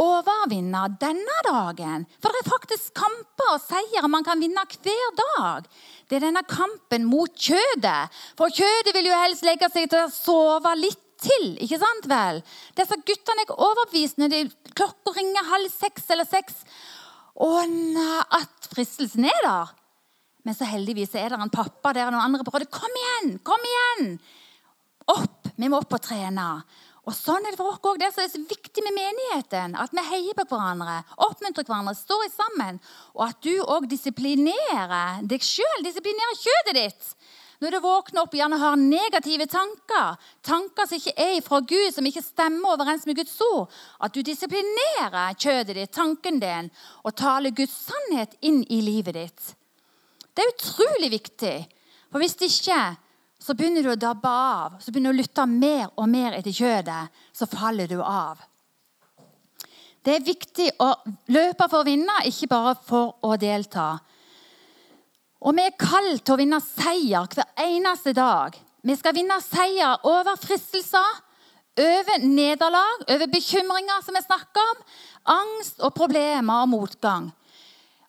overvinne 0.00 0.82
denne 1.00 1.38
dagen. 1.46 2.06
For 2.22 2.32
det 2.32 2.42
er 2.42 2.50
faktisk 2.50 2.94
kamper 2.96 3.54
og 3.54 3.64
seier 3.64 4.08
man 4.08 4.24
kan 4.24 4.40
vinne 4.40 4.64
hver 4.64 5.16
dag. 5.18 5.68
Det 6.08 6.18
er 6.18 6.26
denne 6.26 6.44
kampen 6.48 7.04
mot 7.08 7.32
kjødet. 7.36 8.12
For 8.38 8.52
kjødet 8.52 8.94
vil 8.96 9.10
jo 9.10 9.20
helst 9.20 9.44
legge 9.46 9.68
seg 9.72 9.90
til 9.92 10.06
å 10.06 10.12
sove 10.12 10.74
litt 10.80 11.00
til. 11.22 11.52
ikke 11.62 11.78
sant 11.78 12.08
vel? 12.10 12.40
Disse 12.74 12.98
guttene 13.06 13.44
er 13.44 13.54
overbevist 13.54 14.18
når 14.18 14.32
de, 14.32 14.40
klokka 14.74 15.14
ringer 15.14 15.52
halv 15.52 15.70
seks 15.70 16.08
eller 16.10 16.26
seks. 16.26 16.64
Og 17.42 18.00
at 18.34 18.72
fristelsen 18.72 19.28
er 19.28 19.44
der. 19.44 19.76
Men 20.42 20.56
så 20.58 20.66
heldigvis 20.66 21.14
er 21.14 21.30
det 21.30 21.38
en 21.38 21.52
pappa 21.52 21.92
der 21.94 22.08
og 22.08 22.16
noen 22.16 22.24
andre 22.24 22.44
på 22.46 22.54
rådet. 22.54 22.72
Kom 22.74 22.96
igjen! 22.98 23.36
Kom 23.46 23.68
igjen! 23.68 24.16
Opp! 25.12 25.52
Vi 25.54 25.68
må 25.70 25.78
opp 25.78 25.94
og 25.94 26.02
trene. 26.02 26.48
Og 27.02 27.14
sånn 27.16 27.42
er 27.42 27.50
Det 27.50 27.58
for 27.58 27.72
oss 27.72 27.80
også. 27.82 27.98
Det 27.98 28.06
er 28.08 28.30
så 28.30 28.40
viktig 28.46 28.82
med 28.86 28.94
menigheten, 28.94 29.74
at 29.74 29.90
vi 29.90 30.04
heier 30.06 30.36
på 30.38 30.46
hverandre, 30.46 31.00
oppmuntrer 31.26 31.66
hverandre, 31.66 31.96
står 31.98 32.28
sammen. 32.30 32.78
Og 33.16 33.24
at 33.26 33.40
du 33.42 33.56
òg 33.64 33.88
disiplinerer 33.90 35.24
deg 35.26 35.42
sjøl, 35.42 35.82
disiplinerer 35.82 36.38
kjødet 36.38 36.76
ditt. 36.78 37.14
Når 37.62 37.74
du 37.74 37.78
våkner 37.82 38.24
opp 38.24 38.32
og 38.34 38.38
gjerne 38.38 38.58
har 38.58 38.78
negative 38.78 39.46
tanker, 39.50 40.16
tanker 40.42 40.86
som 40.86 40.98
ikke 40.98 41.14
er 41.14 41.36
fra 41.46 41.60
Gud, 41.62 41.90
som 41.94 42.06
ikke 42.06 42.24
stemmer 42.24 42.74
overens 42.74 43.06
med 43.06 43.18
Guds 43.18 43.36
ord, 43.46 43.70
at 44.02 44.14
du 44.14 44.22
disiplinerer 44.26 45.36
kjødet 45.38 45.76
ditt, 45.78 45.92
tanken 45.94 46.40
din, 46.42 46.70
og 47.06 47.14
taler 47.18 47.54
Guds 47.54 47.76
sannhet 47.86 48.34
inn 48.42 48.64
i 48.66 48.80
livet 48.82 49.18
ditt. 49.18 49.54
Det 50.34 50.42
er 50.42 50.54
utrolig 50.54 51.12
viktig. 51.12 51.56
For 52.10 52.22
hvis 52.22 52.34
det 52.40 52.50
ikke 52.50 52.80
så 53.42 53.56
begynner 53.58 53.82
du 53.82 53.90
å 53.90 53.98
dabbe 53.98 54.30
av. 54.30 54.78
Så 54.78 54.92
begynner 54.92 55.10
du 55.10 55.18
å 55.18 55.22
lytte 55.22 55.46
mer 55.50 55.88
og 55.98 56.08
mer 56.10 56.36
etter 56.36 56.54
kjødet. 56.54 57.10
Så 57.34 57.48
faller 57.50 57.90
du 57.90 57.98
av. 57.98 58.38
Det 60.02 60.16
er 60.16 60.26
viktig 60.26 60.68
å 60.82 60.88
løpe 61.34 61.68
for 61.70 61.82
å 61.82 61.86
vinne, 61.86 62.22
ikke 62.26 62.50
bare 62.50 62.74
for 62.86 63.16
å 63.22 63.36
delta. 63.38 63.96
Og 65.42 65.54
vi 65.58 65.66
er 65.66 65.78
kalt 65.78 66.22
til 66.22 66.36
å 66.36 66.38
vinne 66.38 66.58
seier 66.62 67.26
hver 67.34 67.50
eneste 67.64 68.14
dag. 68.14 68.54
Vi 68.82 68.94
skal 68.98 69.14
vinne 69.14 69.38
seier 69.42 70.06
over 70.06 70.38
fristelser, 70.42 71.20
over 71.82 72.26
nederlag, 72.26 73.06
over 73.08 73.30
bekymringer 73.30 74.02
som 74.04 74.18
vi 74.18 74.22
snakker 74.22 74.72
om, 74.72 74.82
angst 75.38 75.82
og 75.82 75.94
problemer 75.96 76.62
og 76.62 76.70
motgang. 76.74 77.30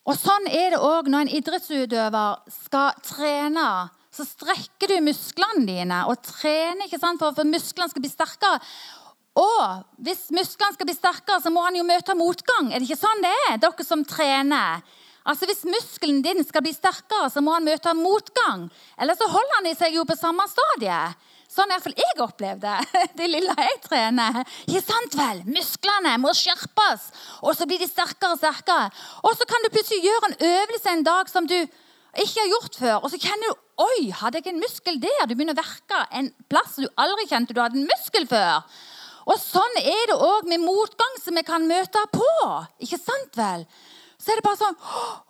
Og 0.04 0.18
Sånn 0.20 0.50
er 0.52 0.74
det 0.74 0.82
òg 0.84 1.08
når 1.10 1.26
en 1.26 1.36
idrettsutøver 1.38 2.42
skal 2.66 2.98
trene 3.06 3.68
så 4.14 4.26
strekker 4.28 4.92
du 4.94 5.00
musklene 5.08 5.66
dine 5.66 6.04
og 6.10 6.20
trener 6.22 6.86
ikke 6.86 7.02
sant, 7.02 7.22
for 7.22 7.34
at 7.34 7.50
musklene 7.50 7.90
skal 7.90 8.04
bli 8.04 8.12
sterkere. 8.12 8.60
Og 9.42 10.04
hvis 10.06 10.28
musklene 10.36 10.76
skal 10.76 10.86
bli 10.86 10.94
sterkere, 10.94 11.42
så 11.42 11.50
må 11.50 11.64
han 11.66 11.78
jo 11.80 11.88
møte 11.88 12.14
motgang. 12.18 12.70
Er 12.70 12.78
det 12.78 12.92
ikke 12.92 13.02
sånn 13.02 13.24
det 13.26 13.34
er, 13.50 13.58
dere 13.64 13.88
som 13.88 14.06
trener? 14.06 14.84
Altså 15.24 15.48
Hvis 15.48 15.64
muskelen 15.64 16.20
din 16.22 16.44
skal 16.44 16.62
bli 16.66 16.74
sterkere, 16.76 17.30
så 17.32 17.42
må 17.42 17.56
han 17.56 17.66
møte 17.66 17.94
motgang. 17.96 18.68
Eller 19.00 19.18
så 19.18 19.30
holder 19.32 19.56
han 19.58 19.70
i 19.72 19.78
seg 19.80 19.96
jo 19.96 20.04
på 20.06 20.20
samme 20.20 20.46
stadie. 20.52 21.00
Sånn 21.54 21.70
i 21.70 21.76
hvert 21.76 21.86
fall 21.86 21.98
jeg 22.02 22.22
opplevde 22.24 22.76
det 23.18 23.30
lille 23.32 23.56
jeg 23.56 23.80
trener. 23.88 24.42
Ikke 24.68 24.84
sant 24.84 25.18
vel? 25.18 25.44
Musklene 25.48 26.18
må 26.22 26.34
skjerpes, 26.38 27.10
og 27.42 27.56
så 27.58 27.68
blir 27.70 27.82
de 27.82 27.90
sterkere 27.90 28.36
og 28.36 28.42
sterkere. 28.42 28.90
Og 29.24 29.38
så 29.40 29.48
kan 29.50 29.64
du 29.64 29.72
plutselig 29.74 30.04
gjøre 30.06 30.32
en 30.32 30.40
øvelse 30.52 30.94
en 30.94 31.08
dag 31.08 31.32
som 31.32 31.50
du 31.50 31.58
ikke 31.58 32.42
har 32.44 32.52
gjort 32.52 32.82
før. 32.82 32.98
Og 33.02 33.14
så 33.14 33.22
kjenner 33.22 33.50
du 33.50 33.63
Oi, 33.82 34.12
hadde 34.14 34.38
jeg 34.38 34.54
en 34.54 34.62
muskel 34.62 35.00
der? 35.02 35.24
Du 35.26 35.34
begynner 35.34 35.56
å 35.58 35.64
verke 35.64 36.04
en 36.14 36.30
plass 36.52 36.76
du 36.78 36.86
aldri 37.02 37.26
kjente 37.30 37.56
du 37.56 37.62
hadde 37.64 37.80
en 37.82 37.90
muskel 37.90 38.28
før. 38.30 38.62
Og 39.24 39.40
sånn 39.40 39.80
er 39.82 40.12
det 40.12 40.20
òg 40.20 40.46
med 40.52 40.62
motgang 40.62 41.18
som 41.24 41.38
vi 41.40 41.46
kan 41.48 41.66
møte 41.66 42.02
på. 42.14 42.30
Ikke 42.84 43.00
sant 43.02 43.40
vel? 43.40 43.66
Så 44.24 44.32
er 44.32 44.40
det 44.40 44.46
bare 44.46 44.56
sånn 44.56 44.76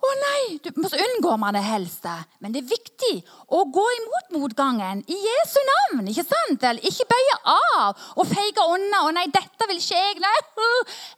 Å 0.06 0.10
nei! 0.20 0.58
Du, 0.62 0.68
så 0.86 0.98
unngår 1.02 1.38
man 1.40 1.56
det 1.56 1.64
helst. 1.66 2.04
Men 2.38 2.54
det 2.54 2.60
er 2.62 2.68
viktig 2.68 3.14
å 3.56 3.64
gå 3.74 3.86
imot 3.96 4.36
motgangen 4.36 5.00
i 5.10 5.16
Jesu 5.18 5.58
navn. 5.70 6.04
Ikke 6.12 6.26
sant 6.28 6.62
vel? 6.62 6.78
Ikke 6.84 7.08
bøye 7.10 7.38
av 7.54 8.04
og 8.14 8.28
feige 8.30 8.68
unna. 8.76 9.02
'Å 9.02 9.16
nei, 9.16 9.26
dette 9.34 9.70
vil 9.70 9.80
ikke 9.80 9.98
jeg.' 9.98 10.22
Nei. 10.22 10.36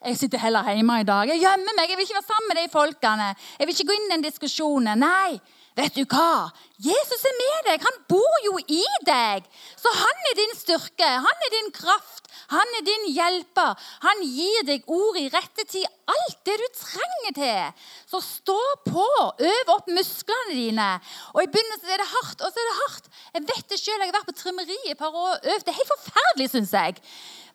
Jeg 0.07 0.21
sitter 0.23 0.41
heller 0.47 0.71
hjemme 0.73 1.03
i 1.03 1.09
dag. 1.11 1.29
Jeg 1.29 1.43
gjemmer 1.43 1.77
meg. 1.77 1.91
Jeg 1.91 1.99
vil 1.99 2.09
ikke 2.09 2.21
være 2.21 2.31
sammen 2.31 2.53
med 2.53 2.63
de 2.63 2.73
folkene. 2.73 3.29
Jeg 3.59 3.67
vil 3.69 3.77
ikke 3.77 3.89
gå 3.91 3.99
inn 3.99 4.09
i 4.09 4.15
den 4.15 4.27
diskusjonen. 4.31 5.05
Nei. 5.05 5.56
Vet 5.77 5.93
du 5.93 6.07
hva? 6.09 6.49
Jesus 6.81 7.25
er 7.29 7.35
med 7.37 7.67
deg. 7.69 7.83
Han 7.85 7.99
bor 8.09 8.37
jo 8.47 8.55
i 8.65 8.85
deg. 9.05 9.45
Så 9.77 9.93
han 9.93 10.31
er 10.31 10.39
din 10.39 10.55
styrke. 10.57 11.09
Han 11.27 11.45
er 11.47 11.53
din 11.53 11.69
kraft. 11.77 12.31
Han 12.49 12.75
er 12.79 12.85
din 12.87 13.05
hjelper. 13.13 13.77
Han 14.05 14.23
gir 14.25 14.65
deg 14.69 14.89
ord 14.89 15.19
i 15.21 15.27
rette 15.35 15.67
tid. 15.69 15.85
Alt 16.09 16.39
det 16.49 16.57
du 16.63 16.67
trenger 16.81 17.37
til. 17.39 17.87
Så 18.09 18.23
stå 18.25 18.59
på. 18.87 19.07
Øv 19.51 19.73
opp 19.77 19.93
musklene 19.93 20.57
dine. 20.57 20.91
Og 21.35 21.43
I 21.45 21.51
begynnelsen 21.53 21.93
er 21.93 22.01
det 22.01 22.11
hardt, 22.15 22.41
og 22.41 22.53
så 22.53 22.63
er 22.63 22.71
det 22.71 22.79
hardt. 22.83 23.11
Jeg 23.37 23.49
vet 23.51 23.73
det 23.73 23.81
selv, 23.83 24.01
jeg 24.01 24.09
har 24.09 24.17
vært 24.17 24.31
på 24.31 24.41
trimmeri 24.41 24.79
et 24.89 25.01
par 25.01 25.13
år 25.13 25.35
og 25.35 25.51
øvd. 25.53 25.67
Det 25.67 25.75
er 25.75 25.81
helt 25.83 25.93
forferdelig, 25.93 26.53
syns 26.55 26.73
jeg. 26.77 27.03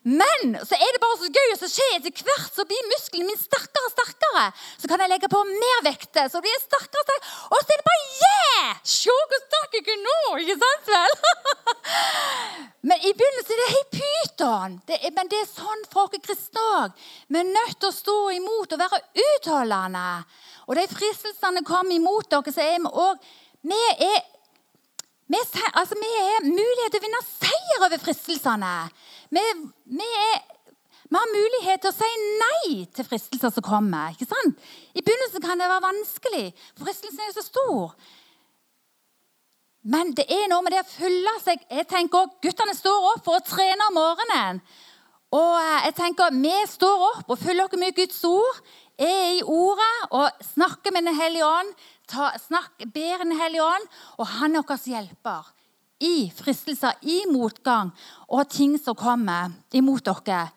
Men 0.02 0.56
så 0.66 0.74
er 0.74 0.88
det 0.94 1.00
bare 1.02 1.18
så 1.20 1.28
gøy, 1.30 1.50
og 1.52 1.58
så 1.60 1.68
skjer 1.70 1.92
etter 1.94 2.24
hvert 2.26 2.56
så 2.56 2.64
blir 2.66 2.88
muskelen 2.90 3.28
min 3.28 3.38
sterkere 3.38 3.86
og 3.86 3.92
sterkere. 3.94 4.46
Så 4.82 4.90
kan 4.90 5.02
jeg 5.04 5.12
legge 5.12 5.30
på 5.30 5.42
mer 5.46 5.84
vekt, 5.86 6.18
så 6.32 6.42
blir 6.42 6.50
jeg 6.50 6.64
sterkere 6.64 7.04
og 7.04 7.06
sterkere. 7.06 7.34
Og 7.54 7.62
så 7.62 7.74
er 7.76 7.82
det 7.82 7.86
bare 7.86 8.08
yeah! 8.24 8.80
Se 8.82 9.14
hvor 9.14 9.42
sterk 9.44 9.76
jeg 9.78 9.94
er 9.94 10.00
nå! 10.02 10.16
Ikke 10.42 10.58
sant 10.64 10.90
vel? 10.90 11.14
men 12.90 13.06
i 13.06 13.14
begynnelsen 13.14 13.54
er 13.54 13.62
det 13.62 13.70
helt 13.76 13.94
pyton. 14.00 14.76
Men 15.14 15.30
det 15.30 15.38
er 15.38 15.48
sånn 15.52 15.86
folk 15.94 16.18
er 16.18 16.24
kristne 16.26 16.66
òg. 16.80 16.98
Vi 17.30 17.38
er 17.38 17.52
nødt 17.52 17.78
til 17.78 17.92
å 17.92 17.98
stå 18.00 18.18
imot 18.40 18.74
og 18.74 18.82
være 18.82 19.02
utholdende. 19.28 20.06
Og 20.66 20.78
de 20.78 20.90
fristelsene 20.90 21.62
kommer 21.68 21.94
imot 21.94 22.30
dere, 22.32 22.54
så 22.54 22.66
er 22.66 22.82
vi 22.82 22.90
òg 22.90 23.32
Vi 23.62 23.78
er 23.94 24.20
altså, 25.78 25.94
vi 25.94 26.10
er 26.18 26.44
mulighet 26.44 26.90
til 26.90 26.98
å 27.00 27.04
vinne 27.06 27.20
seier 27.28 27.86
over 27.86 28.02
fristelsene. 28.02 28.74
Vi, 29.32 29.42
vi, 29.84 30.06
er, 30.06 30.40
vi, 31.08 31.16
har 31.16 31.30
mulighet 31.32 31.80
til 31.80 31.92
å 31.92 31.96
si 31.96 32.08
nei 32.42 32.82
til 32.92 33.06
fristelser 33.08 33.54
som 33.54 33.64
kommer. 33.64 34.12
ikke 34.12 34.28
sant? 34.28 34.58
I 34.92 35.00
begynnelsen 35.00 35.44
kan 35.44 35.60
det 35.60 35.70
være 35.70 35.86
vanskelig, 35.86 36.48
for 36.76 36.88
fristelsen 36.88 37.22
er 37.22 37.30
jo 37.30 37.38
så 37.38 37.46
stor. 37.46 37.94
Men 39.82 40.12
det 40.14 40.26
er 40.30 40.50
noe 40.52 40.62
med 40.62 40.76
det 40.76 40.84
å 40.84 40.86
følge 40.86 41.32
seg 41.42 41.62
Jeg 41.66 41.88
tenker 41.90 42.20
også, 42.20 42.36
Guttene 42.44 42.74
står 42.76 43.06
opp 43.08 43.24
for 43.26 43.40
å 43.40 43.42
trene 43.42 43.88
om 43.88 43.96
morgenen. 43.98 44.60
Og 45.34 45.56
eh, 45.58 45.88
jeg 45.88 45.96
tenker, 45.98 46.36
Vi 46.36 46.54
står 46.70 47.06
opp 47.08 47.32
og 47.32 47.40
følger 47.40 47.66
oss 47.66 47.80
med 47.80 47.96
Guds 47.96 48.20
ord, 48.28 48.60
er 49.00 49.40
i 49.40 49.42
ordet 49.42 49.96
og 50.12 50.44
snakker 50.52 50.94
med 50.94 51.08
Den 51.08 51.18
hellige 51.18 51.48
ånd. 51.48 51.72
Ta, 52.12 52.30
snakk, 52.44 52.84
ber 52.94 53.24
Den 53.24 53.34
hellige 53.40 53.64
ånd, 53.64 53.90
og 54.20 54.28
han 54.36 54.60
er 54.60 54.68
vår 54.68 54.86
hjelper 54.92 55.50
i 56.02 56.30
fristelser, 56.34 56.98
i 57.02 57.22
motgang 57.30 57.92
og 58.28 58.48
ting 58.50 58.74
som 58.80 58.98
kommer 58.98 59.52
imot 59.72 60.04
dere. 60.06 60.48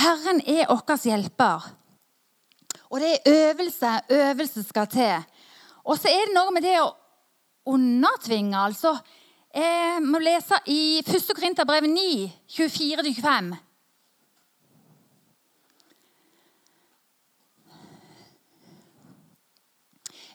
Herren 0.00 0.42
er 0.46 0.68
vår 0.70 1.06
hjelper. 1.06 1.70
Og 2.90 3.00
det 3.00 3.10
er 3.14 3.30
øvelse. 3.30 3.90
Øvelse 4.10 4.62
skal 4.66 4.86
til. 4.90 5.24
Og 5.84 5.98
så 5.98 6.10
er 6.10 6.26
det 6.26 6.34
noe 6.34 6.52
med 6.54 6.66
det 6.66 6.76
å 6.82 6.90
undertvinge. 7.70 8.58
altså. 8.58 8.98
Jeg 9.54 10.02
må 10.02 10.18
lese 10.22 10.58
i 10.70 11.02
1. 11.02 11.34
Korinterbrev 11.34 11.86
9, 11.90 12.32
24-25. 12.50 13.56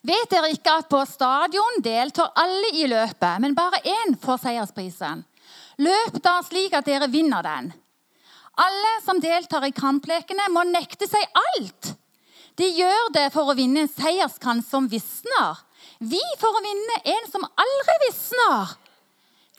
Vet 0.06 0.30
dere 0.30 0.52
ikke 0.54 0.74
at 0.82 0.90
på 0.92 1.00
stadion 1.10 1.80
deltar 1.84 2.34
alle 2.38 2.70
i 2.78 2.86
løpet, 2.90 3.40
men 3.42 3.56
bare 3.58 3.80
én 3.90 4.14
får 4.22 4.44
seiersprisen? 4.44 5.24
Løp 5.82 6.20
da 6.24 6.38
slik 6.46 6.76
at 6.78 6.86
dere 6.86 7.10
vinner 7.12 7.46
den. 7.46 7.72
Alle 8.62 8.92
som 9.04 9.20
deltar 9.20 9.66
i 9.68 9.74
kamplekene, 9.76 10.48
må 10.54 10.64
nekte 10.70 11.08
seg 11.10 11.26
alt. 11.42 11.96
De 12.56 12.68
gjør 12.78 13.10
det 13.16 13.26
for 13.34 13.52
å 13.52 13.58
vinne 13.58 13.84
en 13.84 13.92
seierskrans 13.92 14.70
som 14.72 14.88
visner. 14.88 15.60
Vi 16.00 16.22
for 16.40 16.56
å 16.56 16.64
vinne 16.64 17.02
en 17.16 17.30
som 17.32 17.44
aldri 17.44 17.98
visner. 18.06 18.76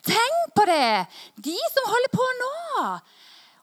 Tenk 0.07 0.55
på 0.55 0.65
det! 0.69 1.05
De 1.35 1.57
som 1.75 1.91
holder 1.91 2.13
på 2.13 2.27
nå. 2.39 2.53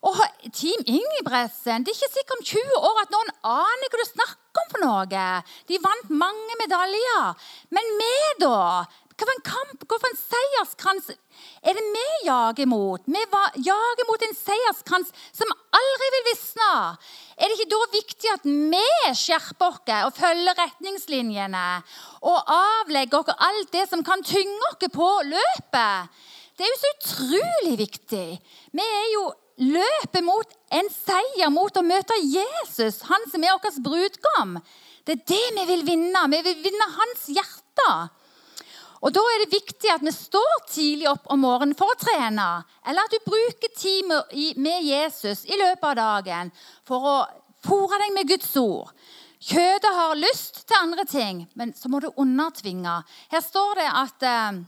Og 0.05 0.21
Team 0.53 0.83
Ingebrigtsen 0.85 1.85
Det 1.85 1.95
er 1.95 1.99
ikke 1.99 2.17
sikkert 2.19 2.37
om 2.39 2.45
20 2.51 2.89
år 2.91 2.99
at 3.05 3.15
noen 3.15 3.31
aner 3.55 3.93
hva 3.93 4.01
du 4.03 4.11
snakker 4.11 4.61
om 4.65 4.69
for 4.71 4.85
noe. 4.85 5.23
De 5.69 5.81
vant 5.83 6.13
mange 6.15 6.59
medaljer. 6.61 7.49
Men 7.75 7.89
vi, 8.01 8.13
da? 8.43 8.85
Hva 9.15 9.29
for 9.29 9.31
en 9.31 9.45
kamp, 9.47 9.85
hva 9.87 9.97
for 10.03 10.11
en 10.11 10.19
seierskrans 10.19 11.13
er 11.65 11.77
det 11.77 11.83
vi 11.95 12.05
jager 12.27 12.67
mot? 12.67 13.03
Vi 13.07 13.21
jager 13.63 14.09
mot 14.09 14.25
en 14.27 14.35
seierskrans 14.37 15.13
som 15.31 15.53
aldri 15.79 16.09
vil 16.17 16.25
visne. 16.33 16.71
Er 17.39 17.51
det 17.51 17.57
ikke 17.57 17.71
da 17.73 17.81
viktig 17.95 18.33
at 18.33 18.49
vi 18.49 19.15
skjerper 19.21 19.71
oss 19.71 19.95
og 20.01 20.19
følger 20.19 20.59
retningslinjene 20.59 21.65
og 22.27 22.53
avlegger 22.59 23.23
oss 23.23 23.47
alt 23.49 23.73
det 23.75 23.87
som 23.91 24.03
kan 24.07 24.27
tynge 24.27 24.71
oss 24.73 24.83
på 24.93 25.11
løpet? 25.31 26.21
Det 26.59 26.67
er 26.67 26.71
jo 26.71 26.83
så 26.83 26.93
utrolig 26.99 27.79
viktig. 27.81 28.27
Vi 28.75 28.85
er 28.99 29.09
jo 29.15 29.25
løper 29.61 30.25
mot 30.27 30.51
en 30.75 30.91
seier, 30.91 31.51
mot 31.53 31.77
å 31.77 31.85
møte 31.87 32.17
Jesus, 32.23 33.03
han 33.09 33.29
som 33.31 33.45
er 33.45 33.55
vår 33.55 33.79
brudgom. 33.85 34.59
Det 35.05 35.19
er 35.19 35.25
det 35.29 35.47
vi 35.59 35.64
vil 35.69 35.87
vinne. 35.87 36.27
Vi 36.33 36.43
vil 36.47 36.61
vinne 36.64 36.90
hans 36.97 37.27
hjerte. 37.29 37.90
Og 39.05 39.12
Da 39.12 39.21
er 39.21 39.43
det 39.43 39.53
viktig 39.53 39.90
at 39.93 40.05
vi 40.05 40.12
står 40.17 40.55
tidlig 40.71 41.11
opp 41.11 41.27
om 41.33 41.43
morgenen 41.45 41.77
for 41.77 41.93
å 41.93 41.99
trene. 42.01 42.64
Eller 42.88 43.05
at 43.05 43.12
du 43.12 43.27
bruker 43.27 43.75
tid 43.77 44.09
med 44.57 44.87
Jesus 44.87 45.45
i 45.45 45.59
løpet 45.61 45.85
av 45.85 45.99
dagen 45.99 46.53
for 46.88 47.05
å 47.05 47.17
fòre 47.64 48.01
deg 48.01 48.14
med 48.17 48.33
Guds 48.33 48.57
ord. 48.57 48.88
Kjødet 49.45 49.93
har 49.93 50.17
lyst 50.17 50.62
til 50.64 50.79
andre 50.79 51.05
ting, 51.05 51.43
men 51.53 51.75
så 51.77 51.90
må 51.93 52.01
du 52.01 52.09
undertvinge. 52.17 53.03
Her 53.29 53.43
står 53.45 53.77
det 53.77 53.88
at 53.93 54.25
eh, 54.25 54.62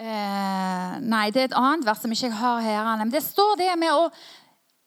Eh, 0.00 0.92
nei, 1.04 1.26
det 1.30 1.40
er 1.42 1.50
et 1.50 1.58
annet 1.58 1.84
vers 1.86 2.00
som 2.02 2.12
ikke 2.12 2.30
jeg 2.30 2.38
har 2.38 2.62
her. 2.64 2.92
Men 2.96 3.12
det 3.12 3.22
står 3.24 3.58
det 3.60 3.72
med 3.80 3.92
å 3.92 4.06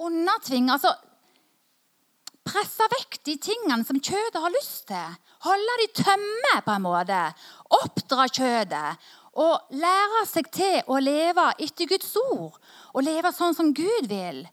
undertvinge 0.05 0.73
Altså 0.75 0.91
presse 2.45 2.85
vekk 2.91 3.21
de 3.25 3.35
tingene 3.41 3.85
som 3.87 3.99
kjødet 3.99 4.41
har 4.41 4.53
lyst 4.53 4.87
til. 4.91 5.15
Holde 5.45 5.77
de 5.81 5.87
tømme, 6.01 6.55
på 6.65 6.73
en 6.73 6.83
måte. 6.85 7.21
Oppdra 7.79 8.27
kjødet. 8.29 9.07
Og 9.41 9.73
lære 9.75 10.21
seg 10.29 10.49
til 10.53 10.77
å 10.87 10.99
leve 11.01 11.49
etter 11.59 11.89
Guds 11.89 12.13
ord. 12.21 12.55
Og 12.93 13.03
leve 13.03 13.33
sånn 13.35 13.57
som 13.57 13.73
Gud 13.75 14.07
vil. 14.11 14.45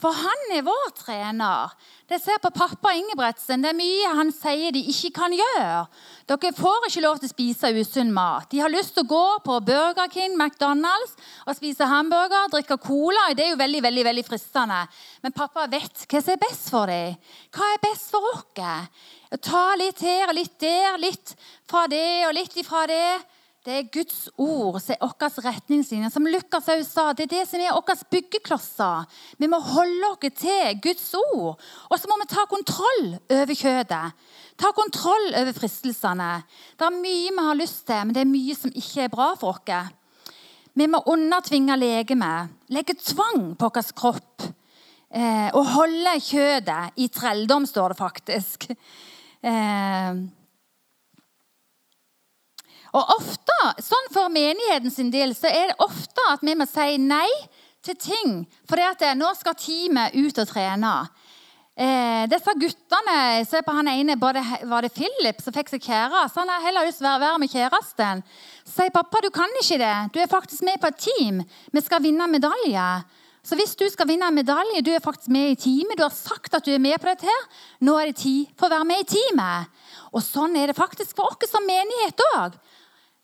For 0.00 0.16
han 0.16 0.52
er 0.56 0.64
vår 0.64 0.92
trener. 0.96 1.72
Det 2.08 2.18
ser 2.22 2.40
på 2.42 2.50
pappa 2.54 2.94
Ingebretsen. 2.96 3.60
Det 3.60 3.70
er 3.70 3.76
mye 3.76 4.12
han 4.16 4.32
sier 4.32 4.72
de 4.72 4.80
ikke 4.90 5.10
kan 5.18 5.34
gjøre. 5.36 5.82
Dere 6.30 6.52
får 6.56 6.86
ikke 6.88 7.02
lov 7.04 7.20
til 7.20 7.28
å 7.28 7.32
spise 7.34 7.72
usunn 7.76 8.12
mat. 8.14 8.48
De 8.50 8.62
har 8.62 8.72
lyst 8.72 8.96
til 8.96 9.04
å 9.04 9.10
gå 9.10 9.26
på 9.44 9.58
Burger 9.68 10.08
King, 10.10 10.38
McDonald's 10.38 11.12
og 11.44 11.58
spise 11.58 11.86
hamburger, 11.90 12.48
drikke 12.54 12.80
cola. 12.82 13.28
Det 13.36 13.44
er 13.44 13.52
jo 13.52 13.60
veldig 13.60 13.82
veldig, 13.84 14.06
veldig 14.08 14.24
fristende. 14.26 14.80
Men 15.20 15.36
pappa 15.36 15.66
vet 15.70 16.06
hva 16.06 16.22
som 16.24 16.34
er 16.34 16.42
best 16.46 16.72
for 16.72 16.90
dem. 16.90 17.20
Hva 17.52 17.68
er 17.74 17.84
best 17.84 18.14
for 18.14 18.32
oss? 18.32 18.48
Ta 19.44 19.66
litt 19.78 20.00
her 20.02 20.32
og 20.32 20.34
litt 20.34 20.56
der, 20.58 20.96
litt 20.98 21.36
fra 21.70 21.84
det 21.90 22.24
og 22.26 22.34
litt 22.34 22.56
ifra 22.58 22.86
det. 22.90 23.20
Det 23.60 23.74
er 23.76 23.88
Guds 23.92 24.30
ord 24.40 24.78
som 24.80 24.94
er 24.94 25.02
vår 25.04 25.42
retningslinje. 25.44 26.08
Som 26.08 26.24
Lukas 26.32 26.68
også 26.72 26.86
sa, 26.86 27.02
det 27.12 27.26
er 27.26 27.32
det 27.34 27.42
som 27.50 27.60
er 27.60 27.74
våre 27.76 28.06
byggeklosser. 28.14 29.18
Vi 29.36 29.50
må 29.52 29.58
holde 29.60 30.08
oss 30.08 30.32
til 30.40 30.80
Guds 30.80 31.10
ord. 31.18 31.60
Og 31.90 32.00
så 32.00 32.08
må 32.08 32.16
vi 32.22 32.28
ta 32.30 32.46
kontroll 32.48 33.10
over 33.20 33.52
kjødet. 33.52 34.16
Ta 34.56 34.72
kontroll 34.72 35.28
over 35.42 35.52
fristelsene. 35.58 36.30
Det 36.72 36.88
er 36.88 36.96
mye 37.02 37.36
vi 37.36 37.46
har 37.50 37.60
lyst 37.60 37.84
til, 37.84 38.00
men 38.00 38.16
det 38.16 38.24
er 38.24 38.32
mye 38.32 38.56
som 38.56 38.72
ikke 38.72 39.04
er 39.04 39.12
bra 39.12 39.28
for 39.36 39.60
oss. 39.60 39.92
Vi 40.72 40.88
må 40.88 41.04
undertvinge 41.12 41.76
legemet, 41.76 42.56
legge 42.72 42.96
tvang 42.96 43.54
på 43.60 43.72
vår 43.76 43.92
kropp. 43.92 44.50
Eh, 45.10 45.48
og 45.52 45.72
holde 45.74 46.16
kjødet 46.22 46.96
i 46.96 47.12
trelldom, 47.12 47.68
står 47.68 47.92
det 47.92 48.00
faktisk. 48.00 48.70
Eh, 49.40 50.20
og 52.96 53.14
ofte, 53.16 53.56
sånn 53.84 54.12
For 54.14 54.32
menigheten 54.32 54.90
sin 54.90 55.12
del 55.14 55.34
så 55.38 55.50
er 55.50 55.70
det 55.70 55.82
ofte 55.84 56.26
at 56.32 56.42
vi 56.42 56.56
må 56.58 56.66
si 56.68 56.96
nei 56.98 57.28
til 57.86 57.96
ting. 57.96 58.40
For 58.68 58.76
det 58.80 58.88
at 58.88 59.18
nå 59.18 59.30
skal 59.38 59.58
teamet 59.58 60.16
ut 60.18 60.40
og 60.42 60.48
trene. 60.50 60.94
Eh, 61.80 62.26
disse 62.28 62.52
guttene 62.60 63.44
Se 63.48 63.62
på 63.64 63.72
han 63.72 63.88
ene, 63.88 64.18
både, 64.20 64.42
var 64.68 64.84
det 64.84 64.92
Philip 64.92 65.38
som 65.40 65.54
fikk 65.54 65.70
seg 65.72 65.86
kjæreste? 65.86 66.42
Han 66.42 66.50
har 66.52 66.66
heller 66.66 66.88
lyst 66.88 67.00
til 67.00 67.08
å 67.08 67.20
være 67.22 67.38
med 67.40 67.54
kjæresten. 67.54 68.24
Så 68.66 68.74
sier 68.74 68.92
pappa 68.92 69.22
du 69.24 69.30
kan 69.32 69.54
ikke 69.62 69.78
det. 69.80 69.96
Du 70.12 70.20
er 70.20 70.28
faktisk 70.28 70.66
med 70.66 70.80
på 70.82 70.90
et 70.90 71.00
team. 71.06 71.40
Vi 71.72 71.84
skal 71.86 72.02
vinne 72.04 72.26
medalje. 72.28 72.88
Så 73.40 73.56
hvis 73.56 73.72
du 73.78 73.86
skal 73.88 74.10
vinne 74.10 74.28
en 74.28 74.36
medalje, 74.36 74.82
du 74.84 74.90
er 74.92 75.00
faktisk 75.00 75.30
med 75.32 75.54
i 75.54 75.56
teamet, 75.56 75.96
du 75.96 76.04
har 76.04 76.12
sagt 76.12 76.52
at 76.54 76.66
du 76.66 76.74
er 76.74 76.82
med 76.82 76.98
på 77.00 77.08
dette, 77.08 77.24
her, 77.24 77.46
nå 77.80 77.94
er 77.96 78.10
det 78.10 78.20
tid 78.20 78.50
for 78.60 78.68
å 78.68 78.74
være 78.74 78.88
med 78.90 79.00
i 79.00 79.08
teamet. 79.14 79.70
Og 80.12 80.20
sånn 80.20 80.58
er 80.60 80.68
det 80.68 80.76
faktisk 80.76 81.16
for 81.16 81.32
oss 81.32 81.48
som 81.48 81.64
menighet 81.64 82.20
òg. 82.34 82.58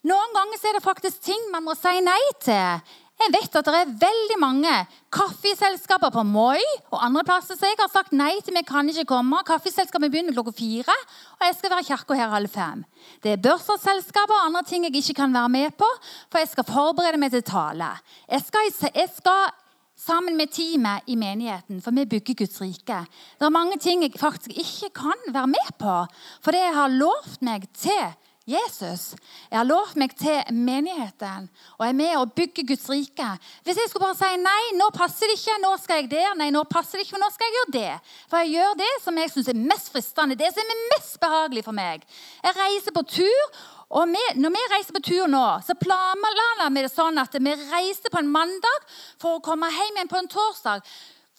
Noen 0.05 0.33
ganger 0.35 0.69
er 0.69 0.77
det 0.77 0.85
faktisk 0.85 1.21
ting 1.25 1.49
man 1.51 1.65
må 1.65 1.73
si 1.77 1.93
nei 2.05 2.21
til. 2.43 2.81
Jeg 3.17 3.33
vet 3.33 3.55
at 3.57 3.65
det 3.65 3.79
er 3.81 3.93
veldig 3.97 4.35
mange 4.37 4.71
kaffeselskaper 5.13 6.11
på 6.13 6.21
Moi 6.27 6.61
og 6.91 6.99
andre 7.01 7.23
plasser 7.25 7.57
så 7.57 7.65
jeg 7.65 7.79
har 7.79 7.89
sagt 7.89 8.13
nei 8.13 8.35
til. 8.45 8.53
Vi 8.53 8.61
kan 8.67 8.89
ikke 8.91 9.07
komme. 9.09 9.39
Kaffeselskapet 9.47 10.13
begynner 10.13 10.35
klokka 10.37 10.53
fire, 10.53 10.97
og 11.39 11.47
jeg 11.47 11.55
skal 11.57 11.73
være 11.73 11.85
i 11.85 11.87
kirka 11.89 12.17
her 12.19 12.33
halv 12.35 12.51
fem. 12.53 12.83
Det 13.25 13.33
er 13.33 13.41
børsselskaper 13.41 14.35
og 14.37 14.45
andre 14.51 14.61
ting 14.69 14.85
jeg 14.85 15.01
ikke 15.01 15.17
kan 15.23 15.33
være 15.33 15.49
med 15.49 15.73
på, 15.81 15.89
for 16.29 16.43
jeg 16.43 16.51
skal 16.53 16.69
forberede 16.69 17.21
meg 17.21 17.33
til 17.33 17.45
tale. 17.47 17.89
Jeg 18.29 18.45
skal, 18.45 18.69
jeg 18.93 19.09
skal 19.15 19.49
sammen 19.97 20.37
med 20.37 20.53
teamet 20.53 21.09
i 21.09 21.17
menigheten, 21.17 21.81
for 21.81 21.91
vi 21.97 22.05
bygger 22.05 22.37
Guds 22.43 22.61
rike. 22.61 23.01
Det 23.39 23.49
er 23.49 23.53
mange 23.53 23.81
ting 23.81 24.05
jeg 24.05 24.13
faktisk 24.21 24.53
ikke 24.53 24.93
kan 25.01 25.33
være 25.33 25.49
med 25.57 25.73
på, 25.81 25.99
for 26.45 26.53
det 26.53 26.61
jeg 26.61 26.77
har 26.77 26.93
lovt 26.93 27.41
meg 27.41 27.65
til 27.73 28.13
Jesus. 28.47 29.11
Jeg 29.51 29.57
har 29.59 29.67
lovt 29.67 29.97
meg 29.99 30.13
til 30.15 30.55
menigheten, 30.55 31.49
og 31.75 31.83
er 31.83 31.95
med 31.97 32.13
og 32.15 32.31
bygger 32.37 32.63
Guds 32.69 32.85
rike. 32.89 33.27
Hvis 33.67 33.79
jeg 33.81 33.89
skulle 33.89 34.07
bare 34.07 34.15
si 34.15 34.39
nei, 34.39 34.61
nå 34.79 34.87
passer 34.95 35.27
det 35.27 35.35
ikke, 35.35 35.57
nå 35.63 35.73
skal 35.83 35.99
jeg 35.99 36.11
der, 36.13 36.31
nei, 36.39 36.47
nå 36.55 36.63
passer 36.71 36.95
det 36.95 37.03
ikke, 37.05 37.17
men 37.17 37.25
nå 37.27 37.31
skal 37.35 37.49
jeg 37.49 37.57
gjøre 37.57 37.73
det. 37.75 38.13
For 38.31 38.43
jeg 38.43 38.53
gjør 38.55 38.79
det 38.79 38.93
som 39.03 39.19
jeg 39.19 39.33
syns 39.33 39.51
er 39.51 39.59
mest 39.73 39.91
fristende, 39.91 40.39
det 40.39 40.53
som 40.55 40.73
er 40.77 40.85
mest 40.93 41.19
behagelig 41.19 41.65
for 41.67 41.75
meg. 41.75 42.07
Jeg 42.45 42.57
reiser 42.61 42.95
på 42.95 43.03
tur, 43.17 43.61
og 43.99 44.15
vi, 44.15 44.23
når 44.39 44.55
vi 44.55 44.65
reiser 44.77 44.95
på 44.95 45.05
tur 45.11 45.29
nå, 45.31 45.45
så 45.67 45.75
planla 45.79 46.71
vi 46.71 46.87
det 46.87 46.95
sånn 46.95 47.19
at 47.19 47.35
vi 47.35 47.59
reiste 47.67 48.11
på 48.11 48.23
en 48.23 48.31
mandag 48.31 48.91
for 49.19 49.37
å 49.37 49.43
komme 49.43 49.71
hjem 49.75 49.99
igjen 49.99 50.11
på 50.11 50.23
en 50.23 50.31
torsdag. 50.31 50.87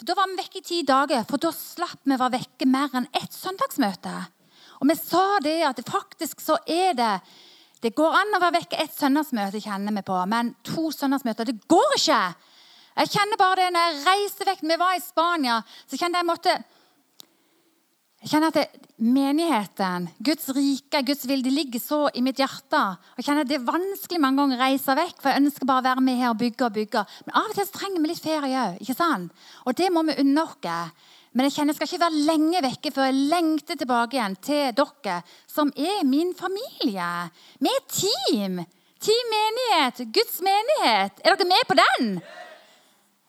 Da 0.04 0.14
var 0.14 0.28
vi 0.30 0.38
vekke 0.38 0.60
i 0.60 0.66
ti 0.66 0.84
dager, 0.86 1.24
for 1.28 1.40
da 1.40 1.50
slapp 1.56 2.04
vi 2.04 2.14
å 2.14 2.20
være 2.20 2.38
vekke 2.38 2.68
mer 2.68 2.92
enn 3.00 3.08
ett 3.16 3.32
søndagsmøte. 3.32 4.18
Og 4.78 4.88
vi 4.90 4.96
sa 4.98 5.26
det 5.44 5.58
at 5.66 5.78
det 5.78 5.86
faktisk 5.88 6.42
så 6.44 6.58
er 6.66 6.96
det 6.98 7.14
Det 7.78 7.92
går 7.94 8.10
an 8.10 8.34
å 8.34 8.40
være 8.42 8.56
vekke 8.56 8.78
ett 8.82 8.94
søndagsmøte, 8.98 9.60
kjenner 9.62 9.94
vi 9.94 10.02
på, 10.02 10.16
men 10.26 10.48
to 10.66 10.88
søndagsmøter, 10.90 11.46
det 11.46 11.60
går 11.70 11.92
ikke! 11.94 12.22
Jeg 12.98 13.12
kjenner 13.12 13.38
bare 13.38 13.60
det 13.60 13.68
når 13.70 13.84
jeg 13.84 14.00
reiser 14.08 14.48
vekk. 14.48 14.64
Vi 14.66 14.78
var 14.80 14.96
i 14.96 15.04
Spania, 15.04 15.60
så 15.86 16.00
kjenner 16.00 16.18
jeg 16.18 16.26
måtte 16.26 16.56
jeg 18.18 18.32
kjenner 18.32 18.50
at 18.50 18.56
det, 18.58 18.86
menigheten, 18.98 20.08
Guds 20.26 20.48
rike, 20.50 21.04
Guds 21.06 21.20
vil, 21.30 21.42
de 21.44 21.52
ligger 21.54 21.78
så 21.78 21.98
i 22.18 22.22
mitt 22.26 22.40
hjerte. 22.42 22.80
Jeg 23.14 23.28
kjenner 23.28 23.44
at 23.44 23.50
Det 23.50 23.60
er 23.60 23.68
vanskelig 23.68 24.18
mange 24.18 24.42
ganger 24.42 24.58
å 24.58 24.64
reise 24.64 24.96
vekk, 24.98 25.20
for 25.22 25.30
jeg 25.30 25.44
ønsker 25.44 25.68
bare 25.70 25.84
å 25.84 25.86
være 25.86 26.02
med 26.02 26.18
her 26.18 26.32
og 26.32 26.40
bygge 26.40 26.66
og 26.66 26.74
bygge. 26.74 27.04
Men 27.28 27.38
av 27.38 27.52
og 27.52 27.54
til 27.54 27.70
trenger 27.76 28.02
vi 28.02 28.10
litt 28.10 28.24
ferie 28.24 28.64
òg. 28.74 29.28
Og 29.70 29.78
det 29.78 29.92
må 29.94 30.02
vi 30.08 30.18
unne 30.18 30.42
oss. 30.42 31.14
Men 31.38 31.46
jeg 31.46 31.54
kjenner 31.54 31.70
jeg 31.70 31.78
skal 31.78 31.86
ikke 31.92 32.02
være 32.02 32.26
lenge 32.26 32.60
vekke 32.64 32.90
før 32.90 33.04
jeg 33.06 33.26
lengter 33.30 33.76
tilbake 33.78 34.16
igjen 34.16 34.32
til 34.42 34.72
dere, 34.74 35.20
som 35.46 35.68
er 35.78 36.00
min 36.02 36.32
familie. 36.34 37.10
Vi 37.62 37.70
er 37.70 37.84
team. 37.86 38.56
Team 38.98 39.28
menighet. 39.30 40.00
Guds 40.16 40.40
menighet. 40.42 41.20
Er 41.22 41.36
dere 41.38 41.46
med 41.46 41.68
på 41.68 41.76
den? 41.78 42.08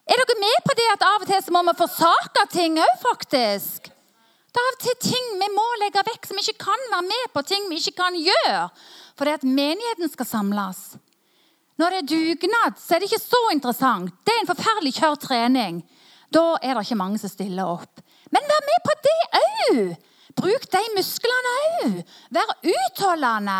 Er 0.09 0.23
dere 0.23 0.37
med 0.41 0.65
på 0.65 0.77
det 0.79 0.87
at 0.95 1.05
av 1.05 1.21
og 1.21 1.29
til 1.29 1.43
så 1.45 1.53
må 1.53 1.61
vi 1.67 1.75
forsake 1.83 2.47
ting 2.55 2.79
òg, 2.81 2.95
faktisk? 3.03 3.91
Det 3.93 4.57
er 4.57 4.71
av 4.71 4.79
og 4.79 4.81
til 4.87 4.97
ting 5.05 5.29
vi 5.43 5.51
må 5.53 5.67
legge 5.83 6.05
vekk, 6.09 6.25
som 6.25 6.41
vi 6.41 6.47
ikke 6.47 6.65
kan 6.65 6.89
være 6.95 7.05
med 7.11 7.29
på, 7.35 7.45
ting 7.45 7.69
vi 7.69 7.77
ikke 7.77 7.99
kan 8.01 8.17
gjøre. 8.17 8.65
For 9.21 9.29
det 9.29 9.37
at 9.37 9.45
menigheten 9.45 10.09
skal 10.09 10.31
samles. 10.31 10.81
Når 11.77 11.93
det 11.93 12.01
er 12.01 12.09
dugnad, 12.15 12.81
så 12.81 12.97
er 12.97 13.05
det 13.05 13.11
ikke 13.13 13.21
så 13.21 13.45
interessant. 13.53 14.17
Det 14.25 14.33
er 14.33 14.41
en 14.41 14.49
forferdelig 14.49 14.97
kjør 14.97 15.21
trening. 15.29 15.83
Da 16.33 16.45
er 16.61 16.77
det 16.77 16.85
ikke 16.85 16.99
mange 16.99 17.19
som 17.21 17.31
stiller 17.31 17.69
opp. 17.77 18.03
Men 18.33 18.45
vær 18.49 18.63
med 18.67 18.85
på 18.85 18.95
det 19.07 19.19
òg! 19.41 19.97
Bruk 20.37 20.65
de 20.71 20.81
musklene 20.93 21.53
òg. 21.59 21.95
Vær 22.35 22.51
utholdende. 22.61 23.57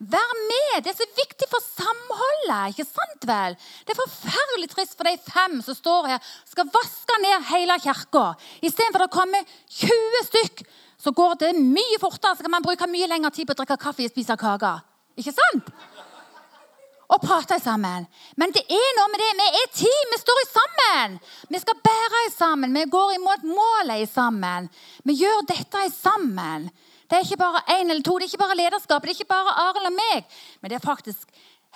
Vær 0.00 0.32
med. 0.40 0.78
Det 0.82 0.90
er 0.90 0.96
så 0.98 1.06
viktig 1.18 1.48
for 1.50 1.62
samholdet. 1.66 2.72
ikke 2.72 2.88
sant 2.88 3.28
vel? 3.28 3.56
Det 3.84 3.94
er 3.94 4.00
forferdelig 4.00 4.70
trist 4.72 4.96
for 4.96 5.06
de 5.06 5.14
fem 5.28 5.60
som 5.62 5.76
står 5.76 6.10
her 6.14 6.32
skal 6.48 6.72
vaske 6.72 7.20
ned 7.22 7.46
hele 7.52 7.78
kirka. 7.84 8.24
Istedenfor 8.64 9.06
å 9.06 9.12
komme 9.12 9.44
20 9.76 10.26
stykk, 10.30 10.64
så 10.98 11.12
går 11.12 11.36
det 11.44 11.52
mye 11.60 12.00
fortere. 12.00 12.34
Så 12.34 12.46
kan 12.46 12.56
man 12.56 12.64
bruke 12.64 12.88
mye 12.90 13.10
lengre 13.12 13.30
tid 13.36 13.46
på 13.46 13.54
å 13.54 13.60
drikke 13.60 13.78
kaffe 13.84 14.08
og 14.08 14.14
spise 14.14 14.40
kake. 14.40 14.72
Ikke 15.20 15.36
sant? 15.36 15.68
Og 17.08 17.22
prate 17.22 17.58
sammen. 17.62 18.06
Men 18.36 18.52
det 18.54 18.64
er 18.66 18.88
noe 18.98 19.10
med 19.12 19.22
det. 19.22 19.30
Vi 19.38 19.46
er 19.60 19.72
team. 19.82 20.12
Vi 20.14 20.20
står 20.22 20.42
sammen. 20.50 21.18
Vi 21.52 21.60
skal 21.62 21.80
bære 21.84 22.22
sammen. 22.34 22.74
Vi 22.74 22.84
går 22.90 23.14
imot 23.18 23.46
målet 23.46 24.10
sammen. 24.10 24.70
Vi 25.04 25.18
gjør 25.22 25.46
dette 25.48 25.86
sammen. 25.94 26.68
Det 27.06 27.18
er 27.18 27.26
ikke 27.26 27.38
bare 27.38 27.62
én 27.78 27.90
eller 27.90 28.02
to. 28.02 28.18
Det 28.18 28.26
er 28.26 28.32
ikke 28.32 28.44
bare 28.44 28.58
lederskap. 28.58 29.02
Det 29.02 29.12
er 29.12 29.18
ikke 29.20 29.34
bare 29.34 29.58
Arild 29.68 29.90
og 29.92 29.94
meg. 29.94 30.38
Men 30.60 30.72
det 30.72 30.80
er 30.80 30.86
faktisk 30.86 31.28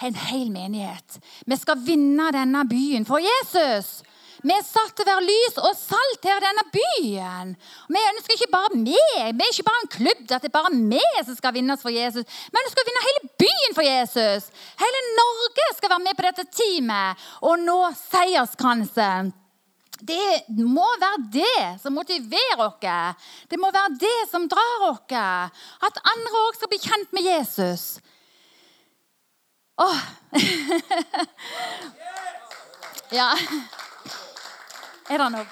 en 0.03 0.15
hel 0.15 0.51
menighet. 0.51 1.21
Vi 1.47 1.57
skal 1.61 1.83
vinne 1.85 2.31
denne 2.35 2.65
byen 2.69 3.07
for 3.07 3.23
Jesus. 3.23 4.01
Vi 4.41 4.55
er 4.55 4.63
satt 4.65 4.95
til 4.97 5.05
å 5.05 5.11
være 5.11 5.27
lys 5.27 5.59
og 5.61 5.75
salt 5.77 6.25
her 6.25 6.39
i 6.39 6.45
denne 6.47 6.63
byen. 6.73 7.51
Vi 7.93 8.05
ønsker 8.13 8.37
ikke 8.37 8.55
bare 8.55 8.79
meg. 8.79 9.35
Vi 9.37 9.45
er 9.45 9.53
ikke 9.53 9.67
bare 9.67 9.83
en 9.85 9.91
klubb 9.97 10.23
der 10.31 10.41
det 10.41 10.49
er 10.49 10.55
bare 10.55 10.71
vi 10.73 11.03
som 11.27 11.37
skal 11.37 11.53
vinnes 11.57 11.83
for 11.83 11.93
Jesus. 11.93 12.25
Vi 12.25 12.63
ønsker 12.63 12.81
å 12.81 12.89
vinne 12.89 13.07
hele 13.07 13.23
byen 13.43 13.73
for 13.77 13.85
Jesus. 13.85 14.43
Hele 14.81 15.01
Norge 15.19 15.67
skal 15.77 15.93
være 15.93 16.05
med 16.07 16.17
på 16.17 16.25
dette 16.29 16.47
teamet 16.57 17.11
og 17.45 17.55
nå 17.67 17.79
seierskransen. 18.07 19.33
Det 20.01 20.29
må 20.57 20.87
være 21.03 21.21
det 21.35 21.61
som 21.83 21.93
motiverer 21.93 22.65
oss. 22.65 22.81
Det 23.51 23.59
må 23.61 23.69
være 23.75 23.99
det 24.01 24.21
som 24.31 24.49
drar 24.49 24.87
oss. 24.89 25.05
At 25.85 26.01
andre 26.15 26.37
òg 26.47 26.57
skal 26.57 26.73
bli 26.73 26.81
kjent 26.81 27.13
med 27.13 27.23
Jesus. 27.29 28.01
Åh. 29.81 30.01
ja. 33.19 33.29
Er 35.11 35.19
det 35.19 35.27
noe 35.35 35.47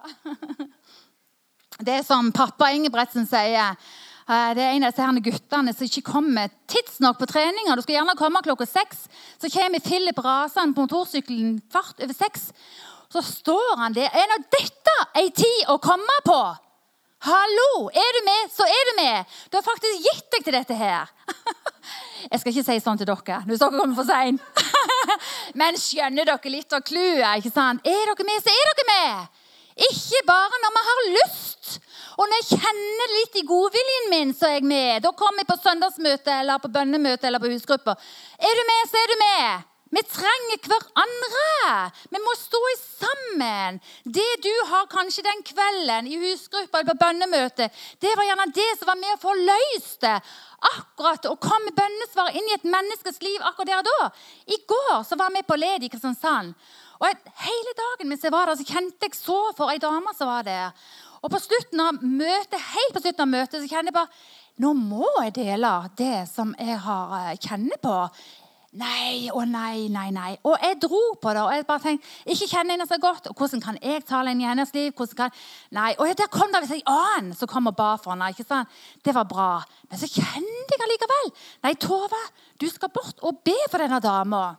Det 1.80 1.94
er 1.94 2.04
som 2.04 2.28
pappa 2.36 2.68
Ingebretsen 2.76 3.24
sier. 3.28 3.76
Eh, 4.28 4.50
det 4.56 4.62
er 4.62 4.74
en 4.74 4.84
av 4.84 4.92
disse 4.92 5.22
guttene 5.24 5.72
som 5.72 5.86
ikke 5.86 6.04
kommer 6.10 6.52
tidsnok 6.68 7.16
på 7.20 7.28
treninga. 7.30 7.72
Du 7.76 7.82
skal 7.84 7.96
gjerne 7.96 8.16
komme 8.18 8.42
klokka 8.44 8.66
seks. 8.68 9.06
Så 9.40 9.48
kommer 9.52 9.80
Philip 9.80 10.18
rasende 10.20 10.76
på 10.76 10.84
motorsykkelen 10.84 11.56
kvart 11.72 12.04
over 12.04 12.16
seks. 12.16 12.50
Så 13.10 13.24
står 13.24 13.80
han 13.80 13.96
der. 13.96 14.12
Er 14.12 14.28
nå 14.28 14.38
dette 14.52 14.96
ei 15.18 15.32
tid 15.32 15.72
å 15.72 15.80
komme 15.80 16.20
på? 16.26 16.40
Hallo! 17.24 17.88
Er 17.88 18.12
du 18.16 18.20
med, 18.28 18.52
så 18.52 18.68
er 18.68 18.84
du 18.90 18.94
med. 19.00 19.34
Du 19.48 19.56
har 19.56 19.64
faktisk 19.66 20.04
gitt 20.04 20.28
deg 20.36 20.46
til 20.46 20.56
dette 20.60 20.76
her. 20.76 21.10
Jeg 22.28 22.40
skal 22.40 22.52
ikke 22.52 22.66
si 22.66 22.78
sånn 22.84 23.00
til 23.00 23.08
dere 23.08 23.42
hvis 23.46 23.62
dere 23.62 23.76
kommer 23.76 23.98
for 23.98 24.08
seint. 24.08 24.64
Men 25.60 25.78
skjønner 25.80 26.28
dere 26.28 26.52
litt 26.52 26.76
av 26.76 26.84
clouet? 26.86 27.24
Er 27.24 28.02
dere 28.10 28.26
med, 28.28 28.42
så 28.44 28.52
er 28.56 28.72
dere 28.72 28.88
med. 28.90 29.38
Ikke 29.90 30.20
bare 30.28 30.60
når 30.64 30.76
vi 30.76 30.84
har 30.88 31.06
lyst. 31.14 31.80
Og 32.20 32.28
når 32.28 32.42
jeg 32.42 32.60
kjenner 32.60 33.12
litt 33.16 33.40
i 33.40 33.46
godviljen 33.48 34.10
min, 34.12 34.34
så 34.36 34.50
er 34.50 34.58
jeg 34.58 34.68
med. 34.68 35.00
Da 35.04 35.14
kommer 35.16 35.40
jeg 35.40 35.48
på 35.48 35.60
søndagsmøte 35.62 36.36
eller 36.42 36.60
på 36.60 36.72
bønnemøte 36.74 37.30
eller 37.30 37.40
på 37.40 37.48
husgrupper. 37.52 37.96
Er 38.36 38.58
du 38.58 38.64
med, 38.68 38.88
så 38.90 39.00
er 39.00 39.12
du 39.12 39.18
med. 39.22 39.66
Vi 39.90 40.02
trenger 40.06 40.68
hverandre. 40.70 41.46
Vi 42.14 42.20
må 42.22 42.34
stå 42.38 42.60
i 42.70 42.76
sammen. 42.82 43.80
Det 44.04 44.28
du 44.44 44.52
har 44.70 44.86
kanskje 44.92 45.24
den 45.26 45.40
kvelden 45.48 46.06
i 46.06 46.18
husgruppa 46.20 46.78
eller 46.82 46.92
på 46.92 47.00
bønnemøte, 47.00 47.66
det 48.04 48.12
var 48.14 48.28
gjerne 48.28 48.46
det 48.54 48.68
som 48.76 48.92
var 48.92 49.00
med 49.00 49.16
å 49.16 49.22
få 49.24 49.34
løst 49.40 49.98
det. 50.04 50.14
Akkurat 50.60 51.24
å 51.30 51.38
komme 51.40 51.72
bønnesvar 51.72 52.34
inn 52.36 52.48
i 52.50 52.56
et 52.58 52.66
menneskes 52.68 53.20
liv 53.24 53.40
akkurat 53.48 53.70
der 53.70 53.80
og 53.80 53.88
da. 53.88 54.10
I 54.52 54.58
går 54.68 55.04
så 55.08 55.16
var 55.16 55.32
vi 55.32 55.44
på 55.46 55.56
Led 55.56 55.86
i 55.86 55.88
Kristiansand. 55.92 56.52
Og 57.00 57.06
jeg, 57.08 57.16
Hele 57.46 57.72
dagen 57.78 58.10
mens 58.10 58.24
jeg 58.26 58.34
var 58.34 58.50
der, 58.50 58.60
så 58.60 58.68
kjente 58.68 59.08
jeg 59.08 59.16
så 59.16 59.38
for 59.56 59.72
ei 59.72 59.80
dame 59.80 60.12
som 60.16 60.28
var 60.28 60.44
der. 60.44 60.76
Og 61.24 61.32
på 61.32 61.40
slutten 61.40 61.80
av 61.80 62.04
møtet, 62.04 62.60
helt 62.60 62.94
på 62.96 63.00
slutten 63.00 63.24
av 63.24 63.32
møtet 63.32 63.62
så 63.62 63.68
kjenner 63.68 63.92
jeg 63.92 63.96
bare 63.96 64.12
nå 64.60 64.74
må 64.76 65.08
jeg 65.24 65.32
dele 65.38 65.70
det 65.96 66.26
som 66.28 66.50
jeg 66.58 66.76
har 66.84 67.12
eh, 67.16 67.36
kjenner 67.40 67.80
på. 67.80 67.94
Nei 68.70 69.26
og 69.34 69.48
nei, 69.50 69.88
nei, 69.90 70.12
nei. 70.14 70.36
Og 70.46 70.54
jeg 70.62 70.76
dro 70.84 71.00
på 71.18 71.32
det. 71.34 71.42
og 71.42 71.50
jeg 71.50 71.66
bare 71.66 71.82
tenkte, 71.82 72.06
Ikke 72.30 72.46
kjenner 72.46 72.76
henne 72.76 72.86
så 72.86 73.00
godt. 73.02 73.26
og 73.26 73.34
Hvordan 73.34 73.60
kan 73.60 73.78
jeg 73.82 74.04
tale 74.06 74.30
inn 74.30 74.40
i 74.40 74.46
hennes 74.46 74.70
liv? 74.74 74.92
Hvordan 74.94 75.16
kan... 75.16 75.30
Nei, 75.74 75.94
Og 75.98 76.06
der 76.16 76.30
kom 76.30 76.52
det 76.54 76.62
en 76.70 76.82
annen 76.86 77.34
som 77.34 77.48
kom 77.50 77.66
og 77.66 77.74
ba 77.76 77.96
for 77.96 78.14
henne. 78.14 78.28
ikke 78.30 78.46
sant? 78.46 78.68
Det 79.04 79.14
var 79.14 79.26
bra. 79.26 79.64
Men 79.90 79.98
så 79.98 80.06
kjente 80.06 80.76
jeg 80.76 80.86
allikevel. 80.86 81.32
Nei, 81.66 81.74
Tove, 81.74 82.22
du 82.62 82.68
skal 82.70 82.94
bort 82.94 83.18
og 83.26 83.42
be 83.44 83.56
for 83.70 83.82
denne 83.82 83.98
dama. 84.00 84.54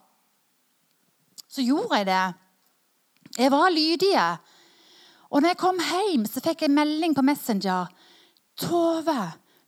Så 1.47 1.63
gjorde 1.63 2.01
jeg 2.01 2.11
det. 2.11 2.35
Jeg 3.37 3.51
var 3.51 3.71
lydig. 3.71 4.15
Og 5.31 5.41
når 5.41 5.53
jeg 5.53 5.57
kom 5.63 5.79
hjem, 5.79 6.27
så 6.27 6.43
fikk 6.43 6.65
jeg 6.65 6.75
melding 6.75 7.15
på 7.15 7.23
Messenger. 7.23 7.87
Tove, 8.59 9.19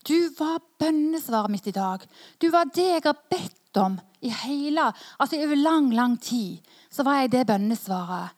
du 0.03 0.17
var 0.35 0.59
bønnesvaret 0.79 1.51
mitt 1.51 1.67
i 1.71 1.71
dag. 1.71 2.03
Du 2.43 2.49
var 2.51 2.67
det 2.75 2.89
jeg 2.89 3.05
har 3.05 3.21
bedt 3.31 3.62
om 3.77 3.97
i 4.23 4.31
hele, 4.43 4.91
altså 5.19 5.39
over 5.43 5.59
lang, 5.59 5.93
lang 5.93 6.17
tid. 6.21 6.59
Så 6.91 7.03
var 7.03 7.21
jeg 7.21 7.31
det 7.33 7.47
bønnesvaret. 7.47 8.35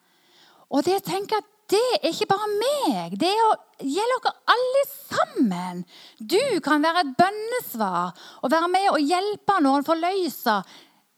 Og 0.69 0.85
det 0.85 1.03
tenker 1.05 1.41
at 1.41 1.51
det 1.69 1.81
er 1.97 2.11
ikke 2.11 2.29
bare 2.29 2.47
meg. 2.59 3.15
Det 3.19 3.31
gjelder 3.81 4.21
dere 4.23 4.33
alle 4.53 4.81
sammen. 4.89 5.85
Du 6.19 6.59
kan 6.65 6.83
være 6.85 7.05
et 7.05 7.13
bønnesvar 7.17 8.13
og 8.41 8.51
være 8.53 8.69
med 8.73 8.89
og 8.93 9.01
hjelpe 9.01 9.57
noen 9.65 9.85
forløse 9.87 10.59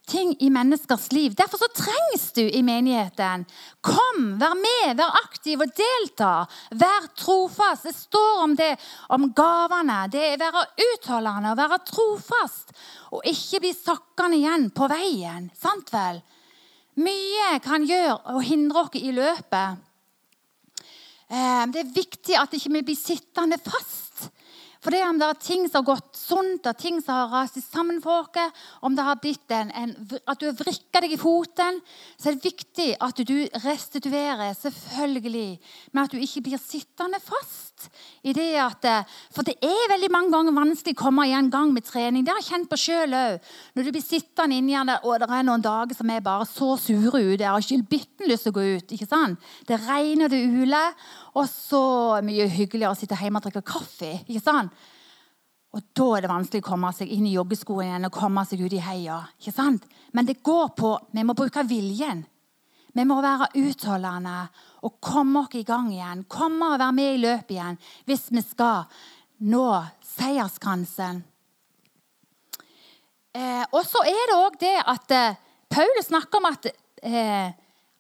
ting 0.08 0.36
i 0.40 0.50
menneskers 0.50 1.12
liv. 1.12 1.36
Derfor 1.36 1.60
så 1.62 1.68
trengs 1.76 2.32
du 2.36 2.42
i 2.46 2.62
menigheten. 2.64 3.46
Kom, 3.86 4.22
vær 4.40 4.56
med, 4.58 4.96
vær 5.00 5.20
aktiv 5.24 5.62
og 5.64 5.74
delta. 5.76 6.32
Vær 6.72 7.10
trofast. 7.20 7.88
Det 7.90 7.96
står 7.96 8.44
om 8.44 8.56
det, 8.56 8.72
om 9.14 9.30
gavene. 9.36 10.00
Det 10.12 10.24
er 10.24 10.38
å 10.38 10.42
være 10.46 10.88
utholdende 10.88 11.52
og 11.52 11.60
være 11.60 11.82
trofast. 11.92 12.74
Og 13.12 13.28
ikke 13.28 13.64
bli 13.66 13.74
sakkende 13.76 14.40
igjen 14.40 14.70
på 14.76 14.90
veien. 14.92 15.52
Sant 15.58 15.92
vel? 15.94 16.24
Mye 17.04 17.58
kan 17.62 17.86
gjøre 17.86 18.34
og 18.34 18.42
hindre 18.48 18.88
oss 18.88 18.98
i 18.98 19.14
løpet. 19.14 19.84
Eh, 21.28 21.64
det 21.74 21.84
er 21.84 21.96
viktig 21.96 22.38
at 22.40 22.54
vi 22.54 22.62
ikke 22.62 22.86
blir 22.88 22.98
sittende 22.98 23.60
fast. 23.62 24.07
For 24.84 24.94
det 24.94 25.02
om 25.08 25.18
det 25.20 25.28
er 25.28 25.40
ting 25.42 25.66
som 25.68 25.82
har 25.82 25.88
gått 25.96 26.18
sunt, 26.18 26.68
og 26.68 26.80
ting 26.80 27.00
som 27.02 27.16
har 27.16 27.32
rast 27.34 27.58
sammen 27.64 28.02
for 28.04 28.24
oss, 28.24 28.64
om 28.86 28.96
det 28.96 29.06
har 29.06 29.20
blitt 29.22 29.54
en, 29.56 29.72
en, 29.72 29.94
at 30.28 30.40
du 30.40 30.48
har 30.50 30.58
vrikka 30.58 31.02
deg 31.04 31.16
i 31.16 31.20
foten, 31.20 31.80
så 32.18 32.30
er 32.30 32.38
det 32.38 32.52
viktig 32.52 32.90
at 33.04 33.22
du 33.28 33.36
restituerer, 33.64 34.54
selvfølgelig, 34.58 35.58
med 35.94 36.04
at 36.04 36.14
du 36.14 36.22
ikke 36.22 36.46
blir 36.50 36.62
sittende 36.62 37.22
fast. 37.24 37.90
i 38.24 38.34
det 38.34 38.56
at, 38.58 38.86
For 39.34 39.46
det 39.46 39.54
er 39.62 39.92
veldig 39.92 40.10
mange 40.12 40.32
ganger 40.34 40.56
vanskelig 40.56 40.96
å 40.98 41.02
komme 41.04 41.28
i 41.30 41.36
en 41.38 41.52
gang 41.54 41.70
med 41.74 41.86
trening. 41.86 42.26
Det 42.26 42.34
har 42.34 42.42
jeg 42.42 42.50
kjent 42.50 42.70
på 42.72 42.80
sjøl 42.82 43.14
òg. 43.14 43.52
Når 43.76 43.86
du 43.86 43.92
blir 43.94 44.04
sittende 44.04 44.58
inni 44.58 44.74
der, 44.74 45.06
og 45.06 45.22
det 45.22 45.30
er 45.30 45.46
noen 45.46 45.62
dager 45.62 45.98
som 45.98 46.10
er 46.10 46.26
bare 46.26 46.48
så 46.50 46.74
sure 46.82 47.22
ute. 47.22 47.44
Jeg 47.44 47.52
har 47.52 47.62
ikke 47.62 47.90
bitten 47.92 48.32
lyst 48.32 48.48
til 48.48 48.56
å 48.56 48.58
gå 48.58 48.66
ut. 48.78 48.92
ikke 48.92 49.10
sant? 49.10 49.40
Det 49.70 49.78
regner, 49.86 50.30
det 50.34 50.42
uler. 50.42 50.98
Og 51.38 51.46
så 51.50 51.82
mye 52.26 52.48
hyggeligere 52.50 52.96
å 52.96 52.98
sitte 52.98 53.18
hjemme 53.20 53.42
og 53.42 53.46
drikke 53.46 53.66
kaffe. 53.68 54.14
ikke 54.26 54.44
sant? 54.44 54.72
Og 55.76 55.84
Da 55.94 56.06
er 56.16 56.22
det 56.22 56.32
vanskelig 56.32 56.64
å 56.64 56.70
komme 56.70 56.94
seg 56.96 57.12
inn 57.14 57.28
i 57.28 57.36
joggeskoene 57.36 57.92
igjen 57.92 58.08
og 58.08 58.16
komme 58.16 58.46
seg 58.46 58.64
ut 58.64 58.74
i 58.74 58.82
heia. 58.82 59.28
ikke 59.40 59.54
sant? 59.54 59.86
Men 60.14 60.26
det 60.26 60.42
går 60.44 60.74
på 60.76 60.98
Vi 61.14 61.24
må 61.24 61.34
bruke 61.34 61.64
viljen. 61.68 62.26
Vi 62.94 63.04
må 63.06 63.22
være 63.22 63.52
utholdende 63.54 64.50
og 64.82 65.00
komme 65.02 65.44
oss 65.44 65.54
i 65.54 65.64
gang 65.64 65.92
igjen. 65.92 66.26
Komme 66.28 66.74
og 66.74 66.80
være 66.80 66.94
med 66.94 67.14
i 67.14 67.22
løpet 67.22 67.52
igjen 67.52 67.78
hvis 68.06 68.32
vi 68.32 68.42
skal 68.42 68.88
nå 69.40 69.86
seierskransen. 70.02 71.22
Eh, 73.38 73.66
og 73.70 73.84
så 73.86 74.02
er 74.08 74.24
det 74.32 74.38
òg 74.38 74.58
det 74.60 74.76
at 74.82 75.14
eh, 75.14 75.38
Paulus 75.70 76.08
snakker 76.08 76.40
om 76.40 76.48
at 76.50 76.70
eh, 77.04 77.54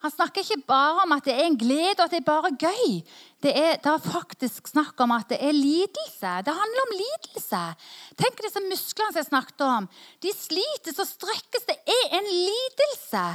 han 0.07 0.13
snakker 0.15 0.43
ikke 0.43 0.63
bare 0.69 1.03
om 1.03 1.13
at 1.17 1.25
det 1.27 1.33
er 1.35 1.49
en 1.49 1.57
glede 1.59 1.97
og 1.97 2.05
at 2.05 2.13
det 2.15 2.21
er 2.21 2.27
bare 2.29 2.53
gøy. 2.55 3.01
Det 3.43 3.51
er, 3.51 3.75
det 3.83 3.91
er 3.91 4.05
faktisk 4.05 4.69
snakk 4.71 4.95
om 5.03 5.11
at 5.11 5.27
det 5.33 5.39
er 5.43 5.55
lidelse. 5.55 6.31
Det 6.47 6.53
handler 6.55 6.85
om 6.85 6.93
lidelse. 6.95 7.63
Tenk 8.15 8.39
disse 8.45 8.63
musklene 8.63 9.11
som 9.11 9.19
jeg 9.19 9.27
snakket 9.27 9.65
om. 9.67 9.89
De 10.23 10.31
slites 10.31 11.01
og 11.03 11.09
strekkes. 11.09 11.67
Det 11.67 11.75
er 11.97 12.15
en 12.21 12.31
lidelse. 12.31 13.25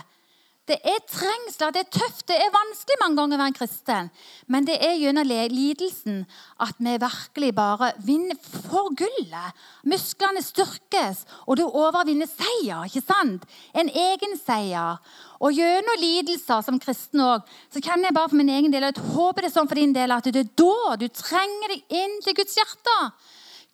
Det 0.71 0.77
er 0.87 1.01
trengsler, 1.11 1.73
det 1.75 1.81
er 1.81 1.89
tøft, 1.91 2.29
det 2.31 2.37
er 2.39 2.53
vanskelig 2.55 2.97
mange 3.01 3.19
ganger 3.19 3.35
å 3.35 3.41
være 3.41 3.51
en 3.51 3.57
kristen. 3.57 4.11
Men 4.47 4.69
det 4.69 4.77
er 4.87 4.95
gjennom 4.95 5.27
lidelsen 5.27 6.21
at 6.63 6.79
vi 6.79 6.93
virkelig 7.03 7.49
bare 7.57 7.89
vinner 8.07 8.39
for 8.39 8.95
gullet. 8.95 9.59
Musklene 9.91 10.39
styrkes, 10.47 11.25
og 11.51 11.59
du 11.59 11.65
overvinner 11.67 12.31
seier. 12.31 12.87
ikke 12.87 13.03
sant? 13.03 13.43
En 13.75 13.91
egen 13.91 14.39
seier. 14.39 15.03
Og 15.43 15.59
gjennom 15.59 15.99
lidelser 15.99 16.63
som 16.63 16.79
kristen 16.79 17.27
òg, 17.27 17.43
så 17.75 17.83
kan 17.83 18.07
jeg 18.07 18.15
bare 18.15 18.31
for 18.31 18.39
min 18.39 18.55
egen 18.55 18.71
del 18.71 18.87
og 18.87 18.95
jeg 18.95 19.15
håper 19.17 19.43
det 19.43 19.51
er 19.51 19.57
sånn 19.59 19.69
for 19.69 19.83
din 19.83 19.99
del, 19.99 20.15
at 20.15 20.31
det 20.31 20.47
er 20.47 20.57
da 20.63 20.95
du 20.95 21.09
trenger 21.11 21.75
deg 21.75 21.99
inn 22.05 22.21
til 22.23 22.39
Guds 22.39 22.55
hjerte. 22.55 22.99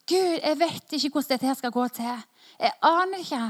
Gud, 0.09 0.41
jeg 0.41 0.57
vet 0.57 0.97
ikke 0.97 1.13
hvordan 1.13 1.35
dette 1.35 1.53
her 1.53 1.61
skal 1.61 1.75
gå 1.75 1.89
til. 2.01 2.29
Jeg 2.57 2.73
aner 2.81 3.21
ikke. 3.21 3.45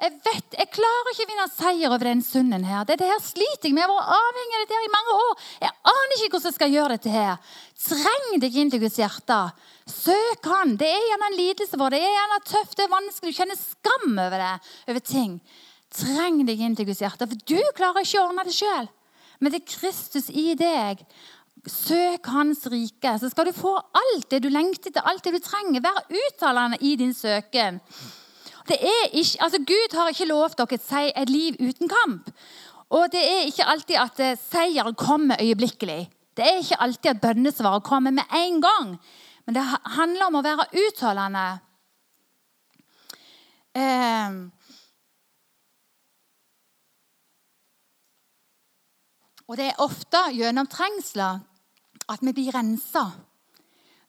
Jeg 0.00 0.14
vet, 0.24 0.54
jeg 0.56 0.68
klarer 0.72 1.10
ikke 1.12 1.24
å 1.26 1.28
vinne 1.28 1.46
seier 1.52 1.92
over 1.92 2.08
den 2.08 2.22
sunden 2.24 2.62
her. 2.64 2.86
Det 2.88 2.96
her 3.04 3.18
sliter 3.20 3.68
jeg 3.68 3.74
med. 3.76 3.82
Jeg 3.82 3.90
har 3.90 3.98
vært 3.98 4.12
avhengig 4.16 4.54
av 4.56 4.62
dette 4.62 4.76
her 4.78 4.86
i 4.86 4.92
mange 4.94 5.16
år. 5.24 5.48
Jeg 5.60 5.74
aner 5.92 6.14
ikke 6.14 6.30
hvordan 6.30 6.48
jeg 6.48 6.56
skal 6.56 6.72
gjøre 6.72 6.94
dette 6.94 7.12
her. 7.12 7.56
Treng 7.84 8.28
deg 8.40 8.56
inn 8.62 8.70
til 8.72 8.80
Guds 8.80 8.96
hjerte. 8.96 9.40
Søk 9.90 10.48
Han. 10.54 10.72
Det 10.80 10.88
er 10.88 11.04
gjerne 11.04 11.28
en 11.28 11.36
lidelse 11.36 11.80
vår. 11.80 11.92
det. 11.92 12.00
Det 12.00 12.08
er 12.08 12.16
gjerne 12.16 12.38
tøft, 12.48 12.76
det 12.78 12.86
er 12.86 12.94
vanskelig. 12.94 13.34
Du 13.34 13.40
kjenner 13.42 13.58
skam 13.60 14.22
over 14.24 14.44
det, 14.44 14.54
over 14.88 15.04
ting. 15.04 15.34
Treng 16.00 16.40
deg 16.48 16.62
inn 16.64 16.78
til 16.78 16.88
Guds 16.88 17.02
hjerte, 17.04 17.28
for 17.28 17.44
du 17.52 17.60
klarer 17.76 18.06
ikke 18.06 18.22
å 18.22 18.30
ordne 18.30 18.46
det 18.48 18.56
sjøl. 18.56 18.88
Men 19.40 19.52
det 19.52 19.60
er 19.60 19.68
Kristus 19.68 20.30
i 20.32 20.54
deg. 20.56 21.04
Søk 21.68 22.24
Hans 22.32 22.64
rike, 22.72 23.12
så 23.20 23.28
skal 23.28 23.50
du 23.50 23.52
få 23.52 23.74
alt 23.76 24.30
det 24.32 24.40
du 24.46 24.48
lengter 24.48 24.88
etter, 24.88 25.04
alt 25.04 25.24
det 25.26 25.34
du 25.36 25.44
trenger. 25.44 25.84
Vær 25.84 26.00
uttalende 26.08 26.80
i 26.80 26.94
din 26.96 27.12
søken. 27.12 27.82
Ikke, 28.68 29.38
altså 29.40 29.58
Gud 29.58 29.96
har 29.96 30.08
ikke 30.08 30.28
lovt 30.28 30.58
dere 30.58 31.12
et 31.22 31.30
liv 31.30 31.56
uten 31.60 31.88
kamp. 31.88 32.30
Og 32.90 33.06
det 33.12 33.22
er 33.22 33.46
ikke 33.46 33.64
alltid 33.64 33.96
at 33.96 34.16
seier 34.16 34.36
seieren 34.36 34.94
kommer 34.94 35.40
øyeblikkelig. 35.40 36.10
Det 36.36 36.44
er 36.44 36.58
ikke 36.58 36.80
alltid 36.80 37.10
at 37.10 37.20
bønnesvaret 37.20 37.82
kommer 37.82 38.10
med 38.10 38.24
en 38.34 38.60
gang. 38.62 38.98
Men 39.46 39.54
det 39.54 39.62
handler 39.96 40.26
om 40.26 40.38
å 40.38 40.42
være 40.42 40.66
utholdende. 40.86 41.46
Eh, 43.74 44.38
og 49.46 49.58
det 49.58 49.68
er 49.70 49.82
ofte 49.82 50.24
gjennom 50.34 50.66
trengsler 50.70 51.40
at 52.10 52.22
vi 52.26 52.34
blir 52.34 52.54
rensa. 52.54 53.06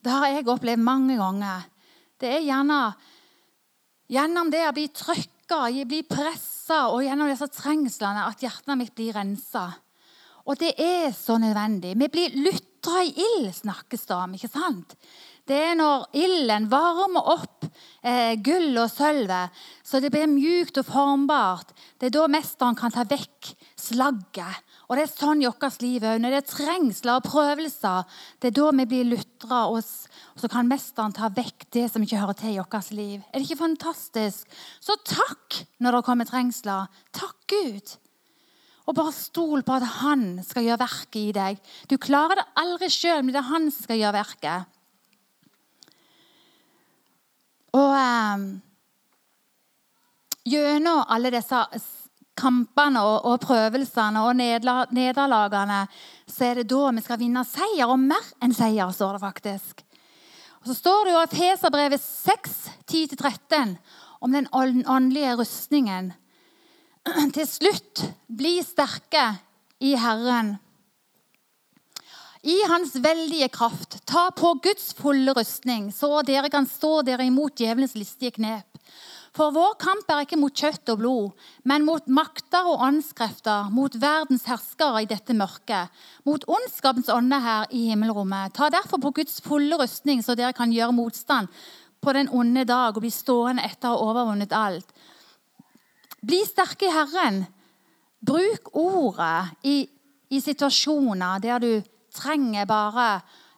Det 0.02 0.10
har 0.10 0.26
jeg 0.26 0.48
opplevd 0.50 0.82
mange 0.82 1.16
ganger. 1.18 1.68
Det 2.18 2.30
er 2.36 2.46
gjerne 2.46 2.80
Gjennom 4.12 4.50
det 4.52 4.66
å 4.68 4.74
bli 4.76 4.90
trykka, 4.92 5.70
bli 5.88 6.02
pressa 6.04 6.90
og 6.92 7.00
gjennom 7.04 7.30
disse 7.30 7.48
trengslene 7.48 8.26
at 8.28 8.42
hjertet 8.44 8.76
mitt 8.76 8.92
blir 8.96 9.14
rensa. 9.16 9.70
Og 10.44 10.58
det 10.60 10.74
er 10.76 11.12
så 11.16 11.38
nødvendig. 11.40 11.94
Vi 11.96 12.08
blir 12.12 12.34
lutra 12.44 13.04
i 13.06 13.12
ild, 13.14 13.52
snakkes 13.56 14.08
det 14.08 14.16
om. 14.16 14.34
ikke 14.36 14.50
sant? 14.52 14.96
Det 15.48 15.56
er 15.58 15.78
når 15.78 16.04
ilden 16.14 16.68
varmer 16.70 17.30
opp 17.32 17.64
eh, 18.04 18.36
gull 18.38 18.76
og 18.78 18.90
sølvet, 18.92 19.50
så 19.82 19.98
det 20.02 20.12
blir 20.14 20.28
mjukt 20.30 20.78
og 20.82 20.86
formbart. 20.86 21.72
Det 21.98 22.10
er 22.10 22.14
da 22.14 22.28
mesteren 22.30 22.78
kan 22.78 22.94
ta 22.94 23.06
vekk 23.08 23.50
slagget. 23.80 24.60
Og 24.86 24.98
det 24.98 25.06
er 25.06 25.14
sånn 25.14 25.42
i 25.42 25.48
vårt 25.48 25.82
liv 25.82 26.04
òg. 26.04 26.20
Når 26.20 26.34
det 26.34 26.40
er 26.42 26.50
trengsler 26.52 27.16
og 27.16 27.26
prøvelser, 27.26 28.20
det 28.42 28.52
er 28.52 28.58
da 28.60 28.70
vi 28.76 28.88
blir 28.92 29.08
lutra, 29.08 29.64
og, 29.72 29.82
så 30.38 30.48
kan 30.50 30.68
mesteren 30.68 31.14
ta 31.14 31.28
vekk 31.32 31.66
det 31.74 31.86
som 31.92 32.04
ikke 32.04 32.20
hører 32.20 32.38
til 32.38 32.54
i 32.54 32.60
vårt 32.60 32.90
liv. 32.96 33.20
Er 33.30 33.38
det 33.38 33.48
ikke 33.48 33.64
fantastisk? 33.64 34.48
Så 34.80 34.96
takk 35.04 35.62
når 35.82 35.98
det 35.98 36.06
kommer 36.06 36.28
trengsler. 36.28 36.88
Takk 37.12 37.36
Gud. 37.52 37.96
Og 38.88 38.96
bare 38.98 39.14
stol 39.14 39.62
på 39.62 39.76
at 39.76 39.86
han 40.00 40.42
skal 40.46 40.66
gjøre 40.66 40.82
verket 40.82 41.20
i 41.20 41.32
deg. 41.36 41.60
Du 41.90 41.98
klarer 42.02 42.40
det 42.40 42.48
aldri 42.58 42.90
sjøl, 42.90 43.22
men 43.22 43.34
det 43.34 43.42
er 43.42 43.50
han 43.52 43.70
som 43.70 43.86
skal 43.86 44.00
gjøre 44.00 44.18
verket. 44.18 44.78
Og 47.78 47.94
eh, 47.96 48.46
gjennom 50.50 51.04
alle 51.08 51.32
disse 51.32 51.62
kampene 52.38 53.04
og, 53.04 53.28
og 53.28 53.40
prøvelsene 53.44 54.24
og 54.24 54.34
nederlagene, 54.40 55.84
så 56.26 56.48
er 56.48 56.60
det 56.60 56.68
da 56.72 56.90
vi 56.96 57.04
skal 57.04 57.20
vinne 57.20 57.44
seier, 57.46 57.86
og 57.86 58.00
mer 58.00 58.34
enn 58.42 58.54
seier, 58.56 58.90
står 58.92 59.16
det 59.16 59.24
faktisk. 59.24 59.84
Og 60.62 60.70
Så 60.70 60.74
står 60.78 61.04
det 61.04 61.12
jo 61.12 61.22
i 61.22 61.30
Feserbrevet 61.36 62.00
6, 62.00 62.58
10-13 62.86 63.76
om 64.22 64.32
den 64.32 64.46
åndelige 64.54 65.36
rustningen. 65.40 66.12
Til 67.36 67.46
slutt, 67.50 68.04
bli 68.30 68.60
sterke 68.62 69.24
i 69.82 69.96
Herren 69.98 70.56
i 72.42 72.56
hans 72.66 72.96
veldige 72.98 73.46
kraft, 73.48 74.00
ta 74.06 74.30
på 74.34 74.56
Guds 74.62 74.90
fulle 74.98 75.30
rustning, 75.34 75.92
så 75.94 76.24
dere 76.26 76.50
kan 76.50 76.66
stå 76.66 77.04
dere 77.06 77.28
imot 77.28 77.54
djevelens 77.60 77.94
listige 77.94 78.34
knep. 78.34 78.66
For 79.32 79.52
vår 79.54 79.78
kamp 79.80 80.10
er 80.12 80.26
ikke 80.26 80.36
mot 80.36 80.52
kjøtt 80.52 80.90
og 80.92 80.98
blod, 81.00 81.44
men 81.64 81.86
mot 81.88 82.04
makter 82.12 82.66
og 82.68 82.82
åndskrefter, 82.84 83.70
mot 83.72 83.94
verdens 83.96 84.44
herskere 84.44 85.06
i 85.06 85.08
dette 85.08 85.32
mørket, 85.32 85.88
mot 86.28 86.44
ondskapens 86.44 87.08
ånde 87.12 87.38
her 87.40 87.70
i 87.72 87.86
himmelrommet. 87.88 88.52
Ta 88.52 88.68
derfor 88.72 89.00
på 89.00 89.14
Guds 89.22 89.40
fulle 89.40 89.78
rustning, 89.80 90.20
så 90.20 90.36
dere 90.36 90.52
kan 90.56 90.74
gjøre 90.74 90.92
motstand 90.92 91.48
på 92.02 92.12
den 92.12 92.28
onde 92.28 92.66
dag 92.68 92.92
og 92.92 93.00
bli 93.04 93.12
stående 93.14 93.64
etter 93.64 93.88
å 93.88 93.96
ha 93.96 94.10
overvunnet 94.10 94.52
alt. 94.52 94.92
Bli 96.20 96.42
sterke 96.44 96.90
i 96.90 96.92
Herren. 96.92 97.46
Bruk 98.22 98.68
ordet 98.78 99.64
i, 99.66 99.78
i 100.28 100.42
situasjoner 100.44 101.40
der 101.42 101.62
du 101.62 101.72
trenger 102.12 102.68
bare 102.68 103.06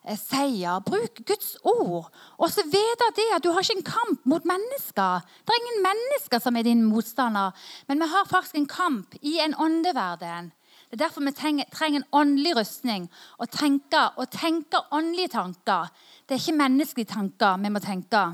eh, 0.04 0.18
seier. 0.18 0.82
Bruk 0.86 1.22
Guds 1.26 1.54
ord. 1.62 2.10
Og 2.38 2.50
så 2.52 2.64
vet 2.68 3.06
det 3.16 3.28
at 3.34 3.44
du 3.44 3.50
har 3.52 3.64
ikke 3.64 3.78
en 3.80 3.88
kamp 3.88 4.26
mot 4.28 4.44
mennesker. 4.48 5.24
Det 5.44 5.54
er 5.54 5.62
ingen 5.62 5.86
mennesker 5.86 6.42
som 6.42 6.56
er 6.56 6.66
din 6.66 6.84
motstander, 6.84 7.56
men 7.88 8.02
vi 8.02 8.10
har 8.12 8.28
faktisk 8.30 8.60
en 8.60 8.70
kamp 8.70 9.16
i 9.22 9.38
en 9.44 9.56
åndeverden. 9.56 10.52
Det 10.90 11.00
er 11.00 11.06
derfor 11.08 11.24
vi 11.26 11.32
trenger, 11.34 11.66
trenger 11.72 12.00
en 12.00 12.10
åndelig 12.12 12.56
rustning 12.56 13.08
og 13.42 13.50
tenke, 13.50 14.02
og 14.16 14.30
tenke 14.30 14.78
åndelige 14.94 15.32
tanker. 15.32 15.90
Det 16.28 16.36
er 16.36 16.42
ikke 16.42 16.60
menneskelige 16.60 17.10
tanker 17.10 17.58
vi 17.62 17.72
må 17.74 17.82
tenke. 17.82 18.24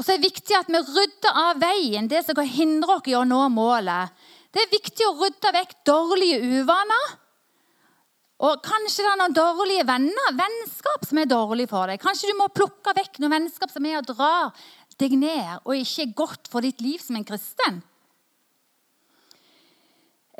Og 0.00 0.04
så 0.04 0.14
er 0.14 0.18
det 0.18 0.30
viktig 0.30 0.56
at 0.56 0.70
vi 0.72 0.80
rydder 0.80 1.38
av 1.38 1.58
veien 1.60 2.08
det 2.08 2.24
som 2.24 2.34
kan 2.38 2.48
hindre 2.48 2.96
oss 2.96 3.08
i 3.10 3.14
å 3.18 3.26
nå 3.28 3.42
målet. 3.52 4.08
Det 4.50 4.62
er 4.64 4.72
viktig 4.72 5.06
å 5.06 5.16
rydde 5.20 5.52
vekk 5.54 5.74
dårlige 5.86 6.40
uvaner 6.40 7.10
og 8.40 8.62
Kanskje 8.64 9.04
det 9.04 9.10
er 9.10 9.18
noen 9.20 9.36
dårlige 9.36 9.84
venner, 9.88 10.36
vennskap 10.36 11.04
som 11.04 11.18
er 11.20 11.28
dårlig 11.28 11.66
for 11.68 11.90
deg. 11.90 12.00
Kanskje 12.00 12.30
du 12.30 12.38
må 12.38 12.48
plukke 12.54 12.94
vekk 12.96 13.20
noen 13.20 13.36
vennskap 13.36 13.72
som 13.72 13.84
er 13.84 13.98
å 13.98 14.06
dra 14.06 14.32
deg 15.00 15.16
ned 15.16 15.64
og 15.64 15.76
ikke 15.76 16.06
er 16.06 16.16
godt 16.16 16.48
for 16.52 16.64
ditt 16.64 16.80
liv 16.84 17.02
som 17.04 17.18
en 17.18 17.26
kristen. 17.28 17.82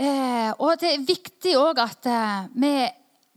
Eh, 0.01 0.49
og 0.57 0.81
det 0.81 0.95
er 0.95 1.05
viktig 1.05 1.53
òg 1.61 1.81
at 1.83 2.09
eh, 2.09 2.49
vi 2.57 2.73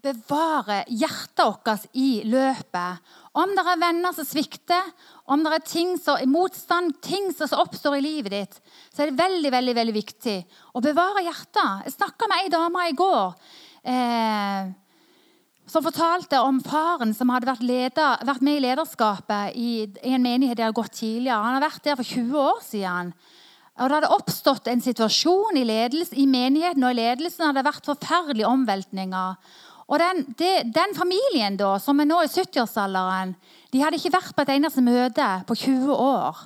bevarer 0.03 0.87
hjertet 0.91 1.43
vårt 1.43 1.89
i 1.99 2.23
løpet. 2.27 3.11
Om 3.39 3.55
det 3.55 3.63
er 3.67 3.81
venner 3.81 4.15
som 4.15 4.27
svikter, 4.27 4.87
om 5.31 5.43
det 5.43 5.53
er 5.57 5.67
ting 5.67 5.93
som 5.99 6.19
motstand, 6.31 6.97
ting 7.03 7.31
som 7.35 7.51
oppstår 7.59 7.97
i 7.97 8.03
livet 8.03 8.35
ditt, 8.35 8.57
så 8.93 9.03
er 9.03 9.11
det 9.11 9.19
veldig 9.19 9.51
veldig, 9.51 9.75
veldig 9.79 9.95
viktig 9.95 10.37
å 10.75 10.83
bevare 10.83 11.23
hjertet. 11.25 11.87
Jeg 11.87 11.95
snakka 11.97 12.31
med 12.31 12.43
ei 12.45 12.51
dame 12.53 12.87
i 12.87 12.97
går. 12.99 13.35
Eh, 13.83 14.71
som 15.67 15.83
fortalte 15.83 16.39
om 16.43 16.59
faren 16.63 17.13
som 17.15 17.31
hadde 17.33 17.47
vært, 17.49 17.63
leder, 17.65 18.23
vært 18.27 18.43
med 18.45 18.59
i 18.59 18.63
lederskapet 18.63 19.55
i, 19.59 19.69
i, 19.87 20.13
en 20.13 20.23
menighet 20.23 20.59
de 20.59 20.65
hadde 20.65 20.77
gått 20.77 20.99
tidligere. 20.99 21.39
Han 21.39 21.57
har 21.57 21.65
vært 21.65 21.83
der 21.87 21.99
for 21.99 22.07
20 22.07 22.39
år 22.39 22.61
siden. 22.65 23.13
Og 23.73 23.89
Det 23.89 23.97
hadde 23.97 24.13
oppstått 24.13 24.69
en 24.69 24.83
situasjon 24.85 25.57
i, 25.57 25.65
ledelse, 25.65 26.13
i 26.19 26.27
menigheten 26.29 26.83
og 26.85 26.93
i 26.93 26.99
ledelsen 26.99 27.47
hadde 27.47 27.65
vært 27.65 27.87
forferdelige 27.89 28.51
omveltninger. 28.51 29.55
Og 29.89 29.99
den, 29.99 30.21
de, 30.39 30.51
den, 30.75 30.93
familien 30.95 31.57
da, 31.59 31.73
som 31.81 31.99
er 31.99 32.07
nå 32.07 32.21
i 32.23 32.29
70-årsalderen, 32.31 33.33
de 33.73 33.81
hadde 33.81 33.97
ikke 33.97 34.13
vært 34.13 34.35
på 34.35 34.45
et 34.45 34.53
eneste 34.53 34.83
møte 34.85 35.27
på 35.49 35.57
20 35.57 35.89
år. 35.95 36.45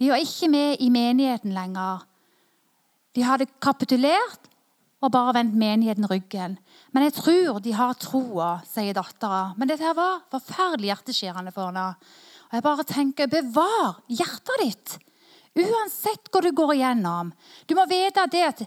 De 0.00 0.12
var 0.12 0.22
ikke 0.22 0.50
med 0.52 0.84
i 0.84 0.90
menigheten 0.92 1.56
lenger. 1.56 2.04
De 3.16 3.24
hadde 3.26 3.48
kapitulert 3.62 4.46
og 5.00 5.12
bare 5.14 5.34
vendt 5.38 5.56
menigheten 5.56 6.08
ryggen. 6.10 6.58
Men 6.92 7.06
jeg 7.06 7.16
tror 7.16 7.60
de 7.64 7.72
har 7.72 7.96
troa, 8.00 8.50
sier 8.68 8.96
dattera. 8.96 9.54
Men 9.56 9.70
dette 9.70 9.86
her 9.86 9.96
var 9.96 10.24
forferdelig 10.32 10.90
hjerteskjærende 10.90 11.54
for 11.54 11.70
henne. 11.70 11.86
Og 12.50 12.58
jeg 12.58 12.66
bare 12.66 12.86
tenker, 12.88 13.30
bevar 13.32 14.02
hjertet 14.12 14.64
ditt. 14.64 14.96
Uansett 15.60 16.28
hva 16.30 16.42
du 16.44 16.50
går 16.54 16.74
igjennom. 16.76 17.32
Du 17.66 17.74
må 17.78 17.86
vite 17.90 18.26
det 18.32 18.44
at 18.46 18.64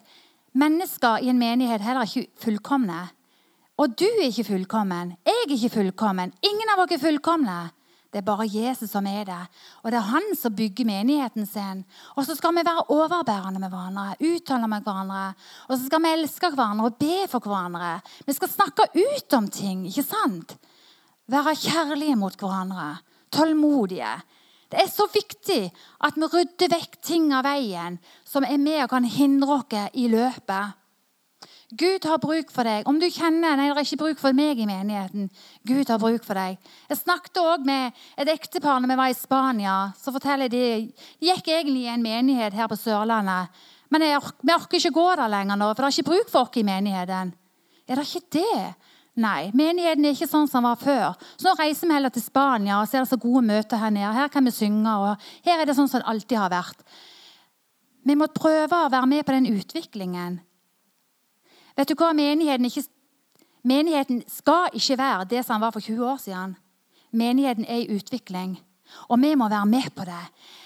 mennesker 0.58 1.24
i 1.24 1.30
en 1.32 1.40
menighet 1.40 1.84
heller 1.86 2.08
ikke 2.08 2.28
fullkomne. 2.44 3.06
Og 3.82 3.94
du 3.98 4.06
er 4.06 4.28
ikke 4.30 4.50
fullkommen. 4.52 5.16
Jeg 5.26 5.46
er 5.46 5.56
ikke 5.56 5.76
fullkommen. 5.78 6.34
Ingen 6.46 6.74
av 6.74 6.84
oss 6.84 6.94
er 6.94 7.02
fullkomne. 7.02 7.60
Det 8.14 8.20
er 8.22 8.26
bare 8.28 8.46
Jesus 8.46 8.92
som 8.94 9.08
er 9.10 9.24
det. 9.26 9.40
Og 9.82 9.90
det 9.90 9.98
er 9.98 10.12
han 10.12 10.28
som 10.38 10.54
bygger 10.54 10.86
menigheten 10.86 11.48
sin. 11.50 11.80
Og 12.14 12.28
så 12.28 12.36
skal 12.38 12.54
vi 12.54 12.62
være 12.68 12.86
overbærende 12.94 13.62
med 13.64 13.74
hverandre, 13.74 14.14
uttale 14.22 14.70
med 14.70 14.86
hverandre. 14.86 15.24
Og 15.66 15.74
så 15.74 15.88
skal 15.88 16.04
vi 16.04 16.12
elske 16.14 16.52
hverandre 16.54 16.92
og 16.92 17.00
be 17.02 17.24
for 17.32 17.42
hverandre. 17.42 17.96
Vi 18.28 18.36
skal 18.38 18.52
snakke 18.54 18.86
ut 18.94 19.38
om 19.40 19.50
ting, 19.50 19.88
ikke 19.90 20.06
sant? 20.06 20.54
Være 21.34 21.56
kjærlige 21.58 22.20
mot 22.22 22.38
hverandre. 22.38 22.92
Tålmodige. 23.34 24.14
Det 24.70 24.82
er 24.84 24.94
så 24.94 25.10
viktig 25.10 25.64
at 26.06 26.16
vi 26.18 26.30
rydder 26.30 26.70
vekk 26.70 27.02
ting 27.02 27.34
av 27.34 27.48
veien 27.50 27.98
som 28.30 28.46
er 28.46 28.62
med 28.62 28.84
og 28.86 28.94
kan 28.94 29.10
hindre 29.10 29.58
oss 29.58 29.98
i 29.98 30.06
løpet. 30.10 30.78
Gud 31.74 32.06
har 32.06 32.20
bruk 32.22 32.52
for 32.54 32.68
deg. 32.68 32.86
Om 32.90 33.00
du 33.02 33.08
kjenner 33.10 33.58
nei, 33.58 33.70
det 33.72 33.82
er 33.82 33.88
ikke 33.88 34.02
bruk 34.04 34.20
for 34.22 34.36
meg 34.38 34.60
i 34.62 34.68
menigheten. 34.70 35.30
Gud 35.66 35.90
har 35.90 36.02
bruk 36.02 36.26
for 36.26 36.38
deg. 36.38 36.60
Jeg 36.92 37.00
snakket 37.00 37.40
også 37.42 37.66
med 37.66 38.04
et 38.20 38.30
ektepar 38.30 38.82
når 38.82 38.92
vi 38.92 38.98
var 39.00 39.14
i 39.14 39.18
Spania. 39.18 39.78
så 39.98 40.14
forteller 40.14 40.50
De 40.50 40.64
de 40.64 40.94
gikk 41.30 41.48
egentlig 41.48 41.86
i 41.86 41.94
en 41.94 42.04
menighet 42.04 42.54
her 42.54 42.68
på 42.70 42.78
Sørlandet. 42.78 43.50
Men 43.90 44.02
jeg, 44.02 44.22
vi 44.42 44.54
orker 44.54 44.78
ikke 44.78 44.94
gå 44.94 45.08
der 45.16 45.30
lenger 45.30 45.58
nå, 45.58 45.72
for 45.74 45.82
det 45.82 45.90
er 45.90 45.98
ikke 45.98 46.12
bruk 46.12 46.30
for 46.30 46.42
oss 46.46 46.58
i 46.58 46.64
menigheten. 46.64 47.34
Er 47.88 47.96
det 47.96 48.06
ikke 48.08 48.38
det? 48.38 48.76
Nei, 49.14 49.52
menigheten 49.54 50.06
er 50.06 50.16
ikke 50.16 50.30
sånn 50.30 50.48
som 50.50 50.64
den 50.64 50.70
var 50.72 50.80
før. 50.82 51.18
Så 51.38 51.46
nå 51.46 51.54
reiser 51.60 51.90
vi 51.90 51.94
heller 51.94 52.14
til 52.14 52.26
Spania, 52.26 52.80
og 52.80 52.88
så 52.90 52.98
er 52.98 53.04
det 53.06 53.12
så 53.12 53.22
gode 53.22 53.44
møter 53.46 53.82
her 53.82 53.94
nede. 53.94 54.14
Her 54.14 54.32
kan 54.34 54.46
vi 54.46 54.54
synge, 54.56 54.94
og 54.94 55.28
her 55.46 55.62
er 55.62 55.70
det 55.70 55.76
sånn 55.78 55.90
som 55.90 56.02
det 56.02 56.10
alltid 56.10 56.40
har 56.42 56.54
vært. 56.54 56.82
Vi 58.04 58.18
må 58.20 58.28
prøve 58.34 58.80
å 58.86 58.90
være 58.92 59.10
med 59.10 59.26
på 59.26 59.36
den 59.36 59.52
utviklingen. 59.54 60.42
Vet 61.78 61.90
du 61.90 61.96
hva? 61.98 62.12
Menigheten, 62.14 62.68
ikke, 62.70 62.84
menigheten 63.64 64.24
skal 64.30 64.74
ikke 64.74 64.98
være 65.00 65.30
det 65.32 65.46
som 65.46 65.58
den 65.58 65.66
var 65.66 65.74
for 65.76 65.84
20 65.84 66.06
år 66.12 66.20
siden. 66.22 66.58
Menigheten 67.14 67.66
er 67.70 67.84
i 67.84 67.96
utvikling, 67.96 68.58
og 69.10 69.22
vi 69.22 69.36
må 69.36 69.50
være 69.50 69.70
med 69.70 69.90
på 69.96 70.06
det. 70.06 70.24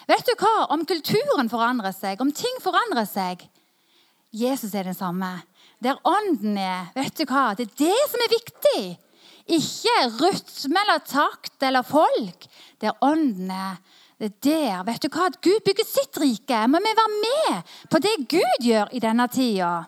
Vet 0.07 0.27
du 0.27 0.33
hva? 0.39 0.67
Om 0.71 0.85
kulturen 0.87 1.51
forandrer 1.51 1.95
seg, 1.95 2.21
om 2.23 2.31
ting 2.31 2.61
forandrer 2.63 3.07
seg 3.07 3.47
Jesus 4.31 4.73
er 4.75 4.83
den 4.83 4.95
samme. 4.95 5.29
Der 5.83 5.99
ånden 6.03 6.57
er, 6.59 6.89
vet 6.95 7.15
du 7.17 7.25
hva? 7.29 7.53
Det 7.55 7.67
er 7.67 7.77
det 7.79 7.99
som 8.11 8.23
er 8.23 8.33
viktig. 8.33 8.81
Ikke 9.57 9.95
rytme 10.19 10.81
eller 10.83 11.03
takt 11.07 11.63
eller 11.63 11.85
folk. 11.87 12.47
Der 12.83 12.97
ånden 13.01 13.51
er. 13.51 13.77
Det 14.17 14.27
er 14.27 14.39
der. 14.43 14.83
Vet 14.87 15.03
du 15.03 15.11
hva? 15.13 15.27
At 15.29 15.39
Gud 15.45 15.61
bygger 15.65 15.85
sitt 15.87 16.17
rike. 16.19 16.63
Må 16.67 16.81
vi 16.83 16.95
være 16.97 17.19
med 17.21 17.75
på 17.91 18.01
det 18.01 18.15
Gud 18.29 18.65
gjør 18.65 18.91
i 18.91 18.99
denne 19.03 19.27
tida? 19.31 19.85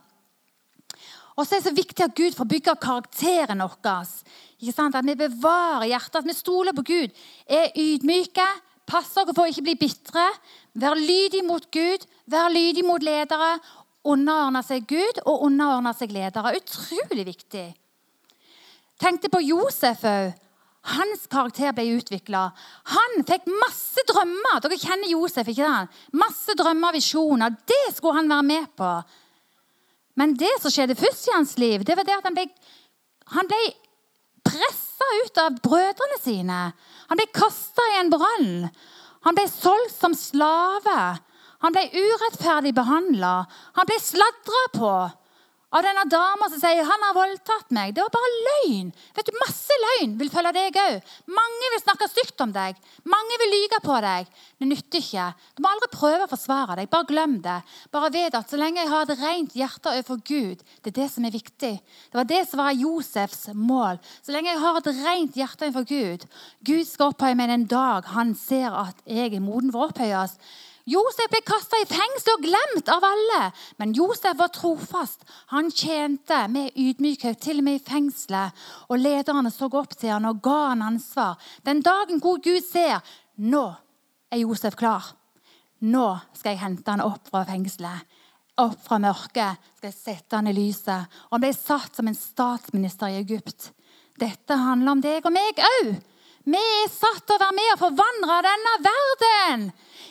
Og 1.40 1.48
så 1.48 1.56
er 1.56 1.62
det 1.62 1.70
så 1.70 1.76
viktig 1.76 2.04
at 2.04 2.16
Gud 2.18 2.36
får 2.36 2.48
bygge 2.52 2.76
karakteren 2.84 3.64
vår. 3.64 3.78
At 3.88 5.06
vi 5.08 5.16
bevarer 5.16 5.86
hjertet, 5.88 6.18
at 6.20 6.28
vi 6.28 6.36
stoler 6.36 6.76
på 6.76 6.84
Gud. 6.90 7.14
Er 7.48 7.72
ydmyke, 7.80 8.48
passer 8.90 9.24
dere 9.24 9.36
for 9.38 9.48
å 9.48 9.54
ikke 9.54 9.64
bli 9.70 9.78
bitre. 9.80 10.26
Vær 10.76 11.00
lydig 11.00 11.46
mot 11.48 11.64
Gud, 11.72 12.04
vær 12.28 12.52
lydig 12.52 12.84
mot 12.84 13.04
ledere. 13.04 13.54
Underordne 14.04 14.66
seg 14.68 14.84
Gud 14.90 15.22
og 15.24 15.46
underordne 15.48 15.96
seg 15.96 16.12
ledere. 16.12 16.58
Utrolig 16.60 17.26
viktig. 17.32 17.66
Tenkte 19.00 19.32
på 19.32 19.40
Josef 19.46 20.04
òg. 20.08 20.36
Hans 20.90 21.26
karakter 21.30 21.74
ble 21.76 21.86
utvikla. 22.00 22.50
Han 22.96 23.24
fikk 23.28 23.48
masse 23.52 24.04
drømmer. 24.08 24.60
Dere 24.64 24.80
kjenner 24.80 25.12
Josef, 25.12 25.48
ikke 25.52 25.68
sant? 25.68 25.98
Masse 26.16 26.56
drømmer 26.58 26.92
og 26.92 27.00
visjoner. 27.00 27.58
Det 27.68 27.96
skulle 27.96 28.16
han 28.20 28.32
være 28.32 28.48
med 28.48 28.70
på. 28.80 28.92
Men 30.20 30.36
det 30.40 30.52
som 30.60 30.74
skjedde 30.74 30.98
først 31.00 31.30
i 31.30 31.36
hans 31.36 31.56
liv, 31.62 31.86
det 31.88 31.96
var 31.96 32.08
det 32.08 32.18
at 32.18 32.28
han 32.28 32.36
ble, 32.36 32.46
han 33.36 33.48
ble 33.50 33.62
pressa 34.46 35.08
ut 35.24 35.40
av 35.42 35.60
brødrene 35.64 36.20
sine. 36.22 36.60
Han 37.10 37.20
ble 37.20 37.28
kasta 37.36 37.86
i 37.94 38.00
en 38.02 38.12
brann. 38.12 38.52
Han 39.28 39.38
ble 39.38 39.46
solgt 39.52 39.96
som 39.96 40.16
slave. 40.18 41.00
Han 41.64 41.76
ble 41.76 41.86
urettferdig 41.92 42.74
behandla. 42.76 43.34
Han 43.80 43.88
ble 43.88 43.98
sladra 44.04 44.66
på 44.76 44.94
av 45.70 45.86
denne 45.86 46.06
dama 46.10 46.48
som 46.50 46.62
sier 46.62 46.88
han 46.88 47.04
har 47.06 47.16
voldtatt 47.18 47.74
meg. 47.76 47.94
Det 47.94 48.02
var 48.02 48.14
bare 48.14 48.32
løgn. 48.48 48.90
Vet 49.16 49.30
du, 49.30 49.36
Masse 49.40 49.76
løgn 49.84 50.16
vil 50.20 50.32
følge 50.34 50.54
deg 50.56 50.80
òg. 50.82 51.12
Mange 51.30 51.72
vil 51.74 51.84
snakke 51.84 52.10
stygt 52.10 52.42
om 52.46 52.54
deg. 52.56 52.80
Mange 53.10 53.38
vil 53.44 53.54
lyge 53.54 53.80
på 53.84 54.00
deg. 54.04 54.30
Det 54.60 54.70
nytter 54.70 55.04
ikke. 55.04 55.28
Du 55.56 55.64
må 55.64 55.72
aldri 55.72 55.92
prøve 55.94 56.26
å 56.26 56.32
forsvare 56.32 56.80
deg. 56.80 56.90
Bare 56.92 57.10
glem 57.10 57.38
det. 57.46 57.60
Bare 57.94 58.12
vet 58.14 58.38
at 58.40 58.50
så 58.50 58.60
lenge 58.60 58.82
jeg 58.82 58.92
har 58.92 59.06
et 59.06 59.22
rent 59.22 59.58
hjerte 59.58 59.94
overfor 59.94 60.24
Gud, 60.26 60.64
det 60.84 60.92
er 60.92 60.98
det 61.02 61.10
som 61.14 61.26
er 61.28 61.36
viktig. 61.36 61.74
Det 61.80 62.18
var 62.18 62.28
det 62.30 62.42
som 62.50 62.64
var 62.64 62.78
Josefs 62.78 63.50
mål. 63.54 64.02
Så 64.24 64.34
lenge 64.34 64.52
jeg 64.52 64.64
har 64.64 64.82
et 64.82 64.92
rent 65.04 65.38
hjerte 65.38 65.70
overfor 65.70 65.88
Gud 65.90 66.26
Gud 66.66 66.88
skal 66.88 67.14
opphøye 67.14 67.38
meg 67.38 67.52
den 67.52 67.68
dag 67.70 68.08
han 68.14 68.34
ser 68.38 68.74
at 68.76 69.00
jeg 69.08 69.34
er 69.34 69.44
moden 69.44 69.72
for 69.74 69.86
å 69.86 69.92
opphøyes. 69.92 70.36
Josef 70.90 71.30
ble 71.30 71.42
kasta 71.46 71.78
i 71.78 71.88
fengsel 71.90 72.34
og 72.34 72.46
glemt 72.48 72.90
av 72.90 73.06
alle. 73.06 73.42
Men 73.78 73.94
Josef 73.94 74.38
var 74.40 74.50
trofast. 74.56 75.26
Han 75.54 75.70
tjente 75.70 76.40
med 76.50 76.74
ydmykhet, 76.74 77.38
til 77.44 77.62
og 77.62 77.68
med 77.68 77.80
i 77.80 77.84
fengselet. 77.84 78.56
Og 78.90 79.02
lederne 79.02 79.52
så 79.54 79.70
opp 79.70 79.94
til 79.98 80.16
han 80.16 80.28
og 80.30 80.42
ga 80.46 80.60
han 80.72 80.86
ansvar. 80.88 81.38
Den 81.66 81.84
dagen 81.86 82.22
hvor 82.24 82.42
Gud 82.42 82.64
ser 82.66 83.04
nå 83.38 83.66
er 84.32 84.42
Josef 84.42 84.78
klar. 84.80 85.14
Nå 85.86 86.08
skal 86.36 86.56
jeg 86.56 86.64
hente 86.64 86.92
han 86.92 87.06
opp 87.06 87.30
fra 87.30 87.46
fengselet. 87.48 88.08
Opp 88.60 88.80
fra 88.84 88.98
mørket 89.00 89.70
skal 89.78 89.92
jeg 89.92 90.00
sette 90.00 90.36
han 90.36 90.50
i 90.50 90.56
lyset. 90.56 91.06
Og 91.30 91.38
han 91.38 91.46
ble 91.46 91.54
satt 91.56 91.96
som 91.96 92.10
en 92.10 92.18
statsminister 92.18 93.14
i 93.14 93.22
Egypt. 93.22 93.72
Dette 94.20 94.58
handler 94.60 94.98
om 94.98 95.04
deg 95.04 95.24
og 95.24 95.36
meg 95.36 95.62
òg. 95.64 95.94
Vi 96.48 96.64
er 96.84 96.90
satt 96.92 97.26
til 97.26 97.36
å 97.36 97.42
være 97.42 97.58
med 97.58 97.74
og 97.74 97.82
forvandle 97.84 98.42
denne 98.46 98.76
verden. 98.86 99.70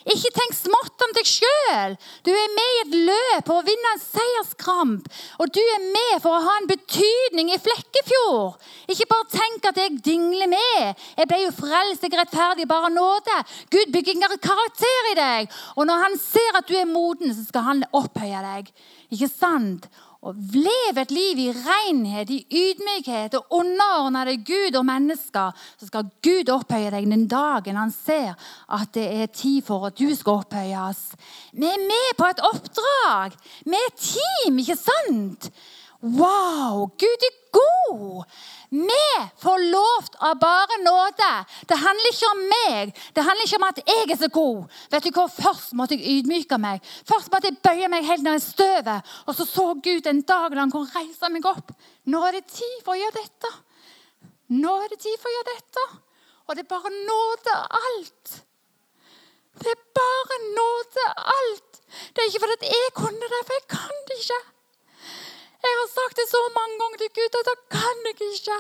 Ikke 0.09 0.31
tenk 0.33 0.55
smått 0.57 1.03
om 1.05 1.13
deg 1.17 1.27
sjøl. 1.29 1.97
Du 2.25 2.31
er 2.33 2.53
med 2.55 2.75
i 2.75 2.81
et 2.85 2.95
løp 3.09 3.49
for 3.49 3.61
å 3.61 3.67
vinne 3.67 3.93
en 3.93 4.01
seierskramp. 4.01 5.09
Og 5.43 5.53
du 5.53 5.61
er 5.61 5.85
med 5.85 6.23
for 6.25 6.37
å 6.37 6.43
ha 6.47 6.55
en 6.61 6.69
betydning 6.71 7.53
i 7.53 7.61
Flekkefjord. 7.61 8.57
Ikke 8.89 9.09
bare 9.11 9.29
tenk 9.35 9.69
at 9.69 9.81
jeg 9.83 10.01
dingler 10.05 10.49
med. 10.53 11.05
Jeg 11.19 11.29
ble 11.29 11.43
jo 11.43 11.55
frelst, 11.59 12.07
jeg 12.07 12.15
er 12.15 12.23
rettferdig, 12.23 12.69
bare 12.71 12.93
nåde. 12.95 13.37
Gud 13.75 13.93
bygger 13.93 14.17
en 14.17 14.41
karakter 14.49 15.13
i 15.13 15.17
deg. 15.19 15.57
Og 15.77 15.89
når 15.91 16.05
han 16.07 16.21
ser 16.23 16.61
at 16.63 16.71
du 16.71 16.77
er 16.79 16.89
moden, 16.89 17.35
så 17.35 17.45
skal 17.49 17.69
han 17.69 17.87
opphøye 17.93 18.45
deg. 18.49 18.73
Ikke 19.13 19.29
sant? 19.33 19.91
Og 20.27 20.35
leve 20.35 21.03
et 21.03 21.13
liv 21.15 21.39
i 21.39 21.51
renhet, 21.55 22.31
i 22.31 22.41
ydmykhet 22.51 23.37
og 23.39 23.59
underordne 23.61 24.25
deg 24.27 24.43
Gud 24.49 24.79
og 24.81 24.87
mennesker, 24.89 25.55
så 25.79 25.87
skal 25.87 26.11
Gud 26.25 26.51
opphøye 26.51 26.91
deg 26.91 27.07
den 27.07 27.29
dagen 27.31 27.79
han 27.79 27.95
ser 27.95 28.35
at 28.75 28.91
det 28.97 29.07
er 29.23 29.31
tid 29.31 29.63
for 29.67 29.87
at 29.87 29.99
du 29.99 30.11
skal 30.19 30.43
opphøyes. 30.43 31.05
Vi 31.55 31.71
er 31.71 31.85
med 31.87 32.15
på 32.19 32.31
et 32.33 32.43
oppdrag. 32.51 33.39
Vi 33.65 33.79
er 33.79 33.91
et 33.93 34.09
team, 34.09 34.59
ikke 34.59 34.79
sant? 34.81 35.53
Wow, 36.03 36.89
Gud 36.99 37.27
er 37.27 37.39
god! 37.55 38.27
Vi 38.69 39.05
får 39.41 39.59
lov 39.73 40.09
av 40.19 40.39
bare 40.39 40.77
nåde. 40.83 41.29
Det 41.69 41.77
handler 41.81 42.13
ikke 42.13 42.33
om 42.33 42.43
meg. 42.53 42.91
Det 43.15 43.25
handler 43.25 43.47
ikke 43.47 43.61
om 43.61 43.69
at 43.69 43.79
jeg 43.81 44.11
er 44.11 44.19
så 44.21 44.29
god. 44.33 44.75
Vet 44.93 45.07
du 45.07 45.13
hva? 45.17 45.25
Først 45.33 45.73
måtte 45.79 45.97
jeg 45.97 46.19
ydmyke 46.19 46.59
meg. 46.61 46.85
Først 47.09 47.33
måtte 47.33 47.49
jeg 47.49 47.63
bøye 47.65 47.89
meg 47.89 48.05
helt 48.05 48.27
ned 48.27 48.37
i 48.37 48.45
støvet. 48.45 49.15
Og 49.25 49.39
så 49.39 49.47
så 49.49 49.71
Gud 49.73 50.11
en 50.11 50.21
dag 50.21 50.53
da 50.53 50.61
han 50.61 50.75
kunne 50.75 50.93
reise 50.93 51.33
meg 51.33 51.49
opp. 51.49 51.73
Nå 52.13 52.21
er 52.29 52.39
det 52.39 52.45
tid 52.53 52.77
for 52.85 52.93
å 52.93 53.01
gjøre 53.01 53.17
dette. 53.17 53.55
Nå 54.59 54.75
er 54.83 54.93
det 54.93 55.01
tid 55.01 55.17
for 55.17 55.33
å 55.33 55.37
gjøre 55.39 55.55
dette. 55.55 55.87
Og 56.49 56.57
det 56.57 56.65
er 56.65 56.71
bare 56.75 56.93
nåde 56.93 57.57
alt. 57.81 58.37
Det 59.59 59.73
er 59.73 59.83
bare 59.97 60.39
nåde 60.45 61.09
alt. 61.25 61.83
Det 62.13 62.21
er 62.21 62.31
ikke 62.31 62.45
fordi 62.45 62.73
jeg 62.77 62.95
kunne 63.01 63.33
det, 63.33 63.43
for 63.49 63.57
jeg 63.57 63.69
kan 63.73 64.07
det 64.09 64.21
ikke. 64.21 64.41
Jeg 65.67 65.75
har 65.81 65.89
sagt 65.99 66.19
det 66.21 66.27
så 66.31 66.41
mange 66.59 66.77
ganger 66.81 66.99
til 67.03 67.11
Gud 67.19 67.39
at 67.41 67.49
det 67.51 67.59
kan 67.77 67.97
jeg 68.09 68.17
ikke. 68.33 68.59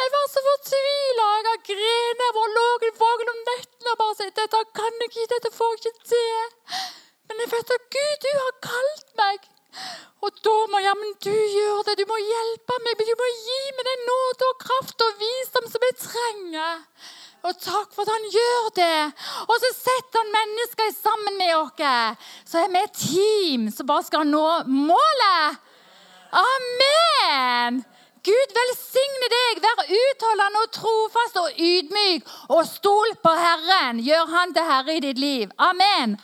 Jeg 0.00 0.08
var 0.14 0.26
så 0.32 0.40
fortvila. 0.48 1.28
Jeg 1.36 1.46
har 1.52 1.62
grener 1.70 2.40
og 2.42 2.50
ligget 2.56 3.00
våken 3.04 3.32
om 3.34 3.40
nettene 3.50 3.94
og 3.94 4.00
bare 4.02 4.18
sagt 4.18 4.40
dette 4.40 4.60
kan 4.80 5.00
jeg 5.00 5.08
ikke, 5.10 5.30
dette 5.34 5.50
får 5.58 5.72
jeg 5.72 5.80
ikke 5.80 6.10
til. 6.12 6.44
Men 7.26 7.42
jeg 7.42 7.50
vet 7.54 7.72
at 7.76 7.88
Gud, 7.96 8.12
du 8.24 8.30
har 8.42 8.52
kalt 8.68 9.08
meg. 9.22 9.48
Og 10.24 10.30
da 10.44 10.56
må 10.72 10.82
jammen 10.84 11.16
du 11.24 11.32
gjøre 11.32 11.86
det. 11.88 11.96
Du 12.00 12.04
må 12.10 12.18
hjelpe 12.20 12.76
meg. 12.84 13.00
Du 13.10 13.14
må 13.22 13.28
gi 13.46 13.60
meg 13.78 13.88
den 13.88 14.04
nåde 14.10 14.50
og 14.50 14.60
kraft 14.66 15.06
og 15.06 15.22
visdom 15.22 15.70
som 15.72 15.88
jeg 15.88 15.98
trenger. 16.04 16.84
Og 17.48 17.56
takk 17.56 17.94
for 17.96 18.04
at 18.04 18.12
han 18.12 18.26
gjør 18.34 18.68
det. 18.76 18.98
Og 19.46 19.56
så 19.62 19.72
setter 19.78 20.20
han 20.20 20.34
mennesker 20.36 20.92
sammen 20.98 21.40
med 21.40 21.54
oss. 21.56 22.20
Så 22.44 22.60
er 22.60 22.72
vi 22.74 22.84
et 22.84 23.02
team 23.06 23.68
som 23.72 23.88
bare 23.88 24.04
skal 24.10 24.28
nå 24.28 24.46
målet. 24.68 25.69
Amen! 26.32 27.84
Gud 28.24 28.56
velsigne 28.56 29.28
deg. 29.32 29.62
Vær 29.64 29.86
utholdende 29.96 30.64
og 30.64 30.72
trofast 30.76 31.38
og 31.40 31.54
ydmyk. 31.56 32.26
Og 32.52 32.66
stol 32.68 33.14
på 33.24 33.32
Herren. 33.44 34.02
Gjør 34.04 34.28
Han 34.34 34.54
til 34.54 34.68
herre 34.72 34.96
i 34.96 35.04
ditt 35.06 35.18
liv. 35.18 35.54
Amen. 35.58 36.18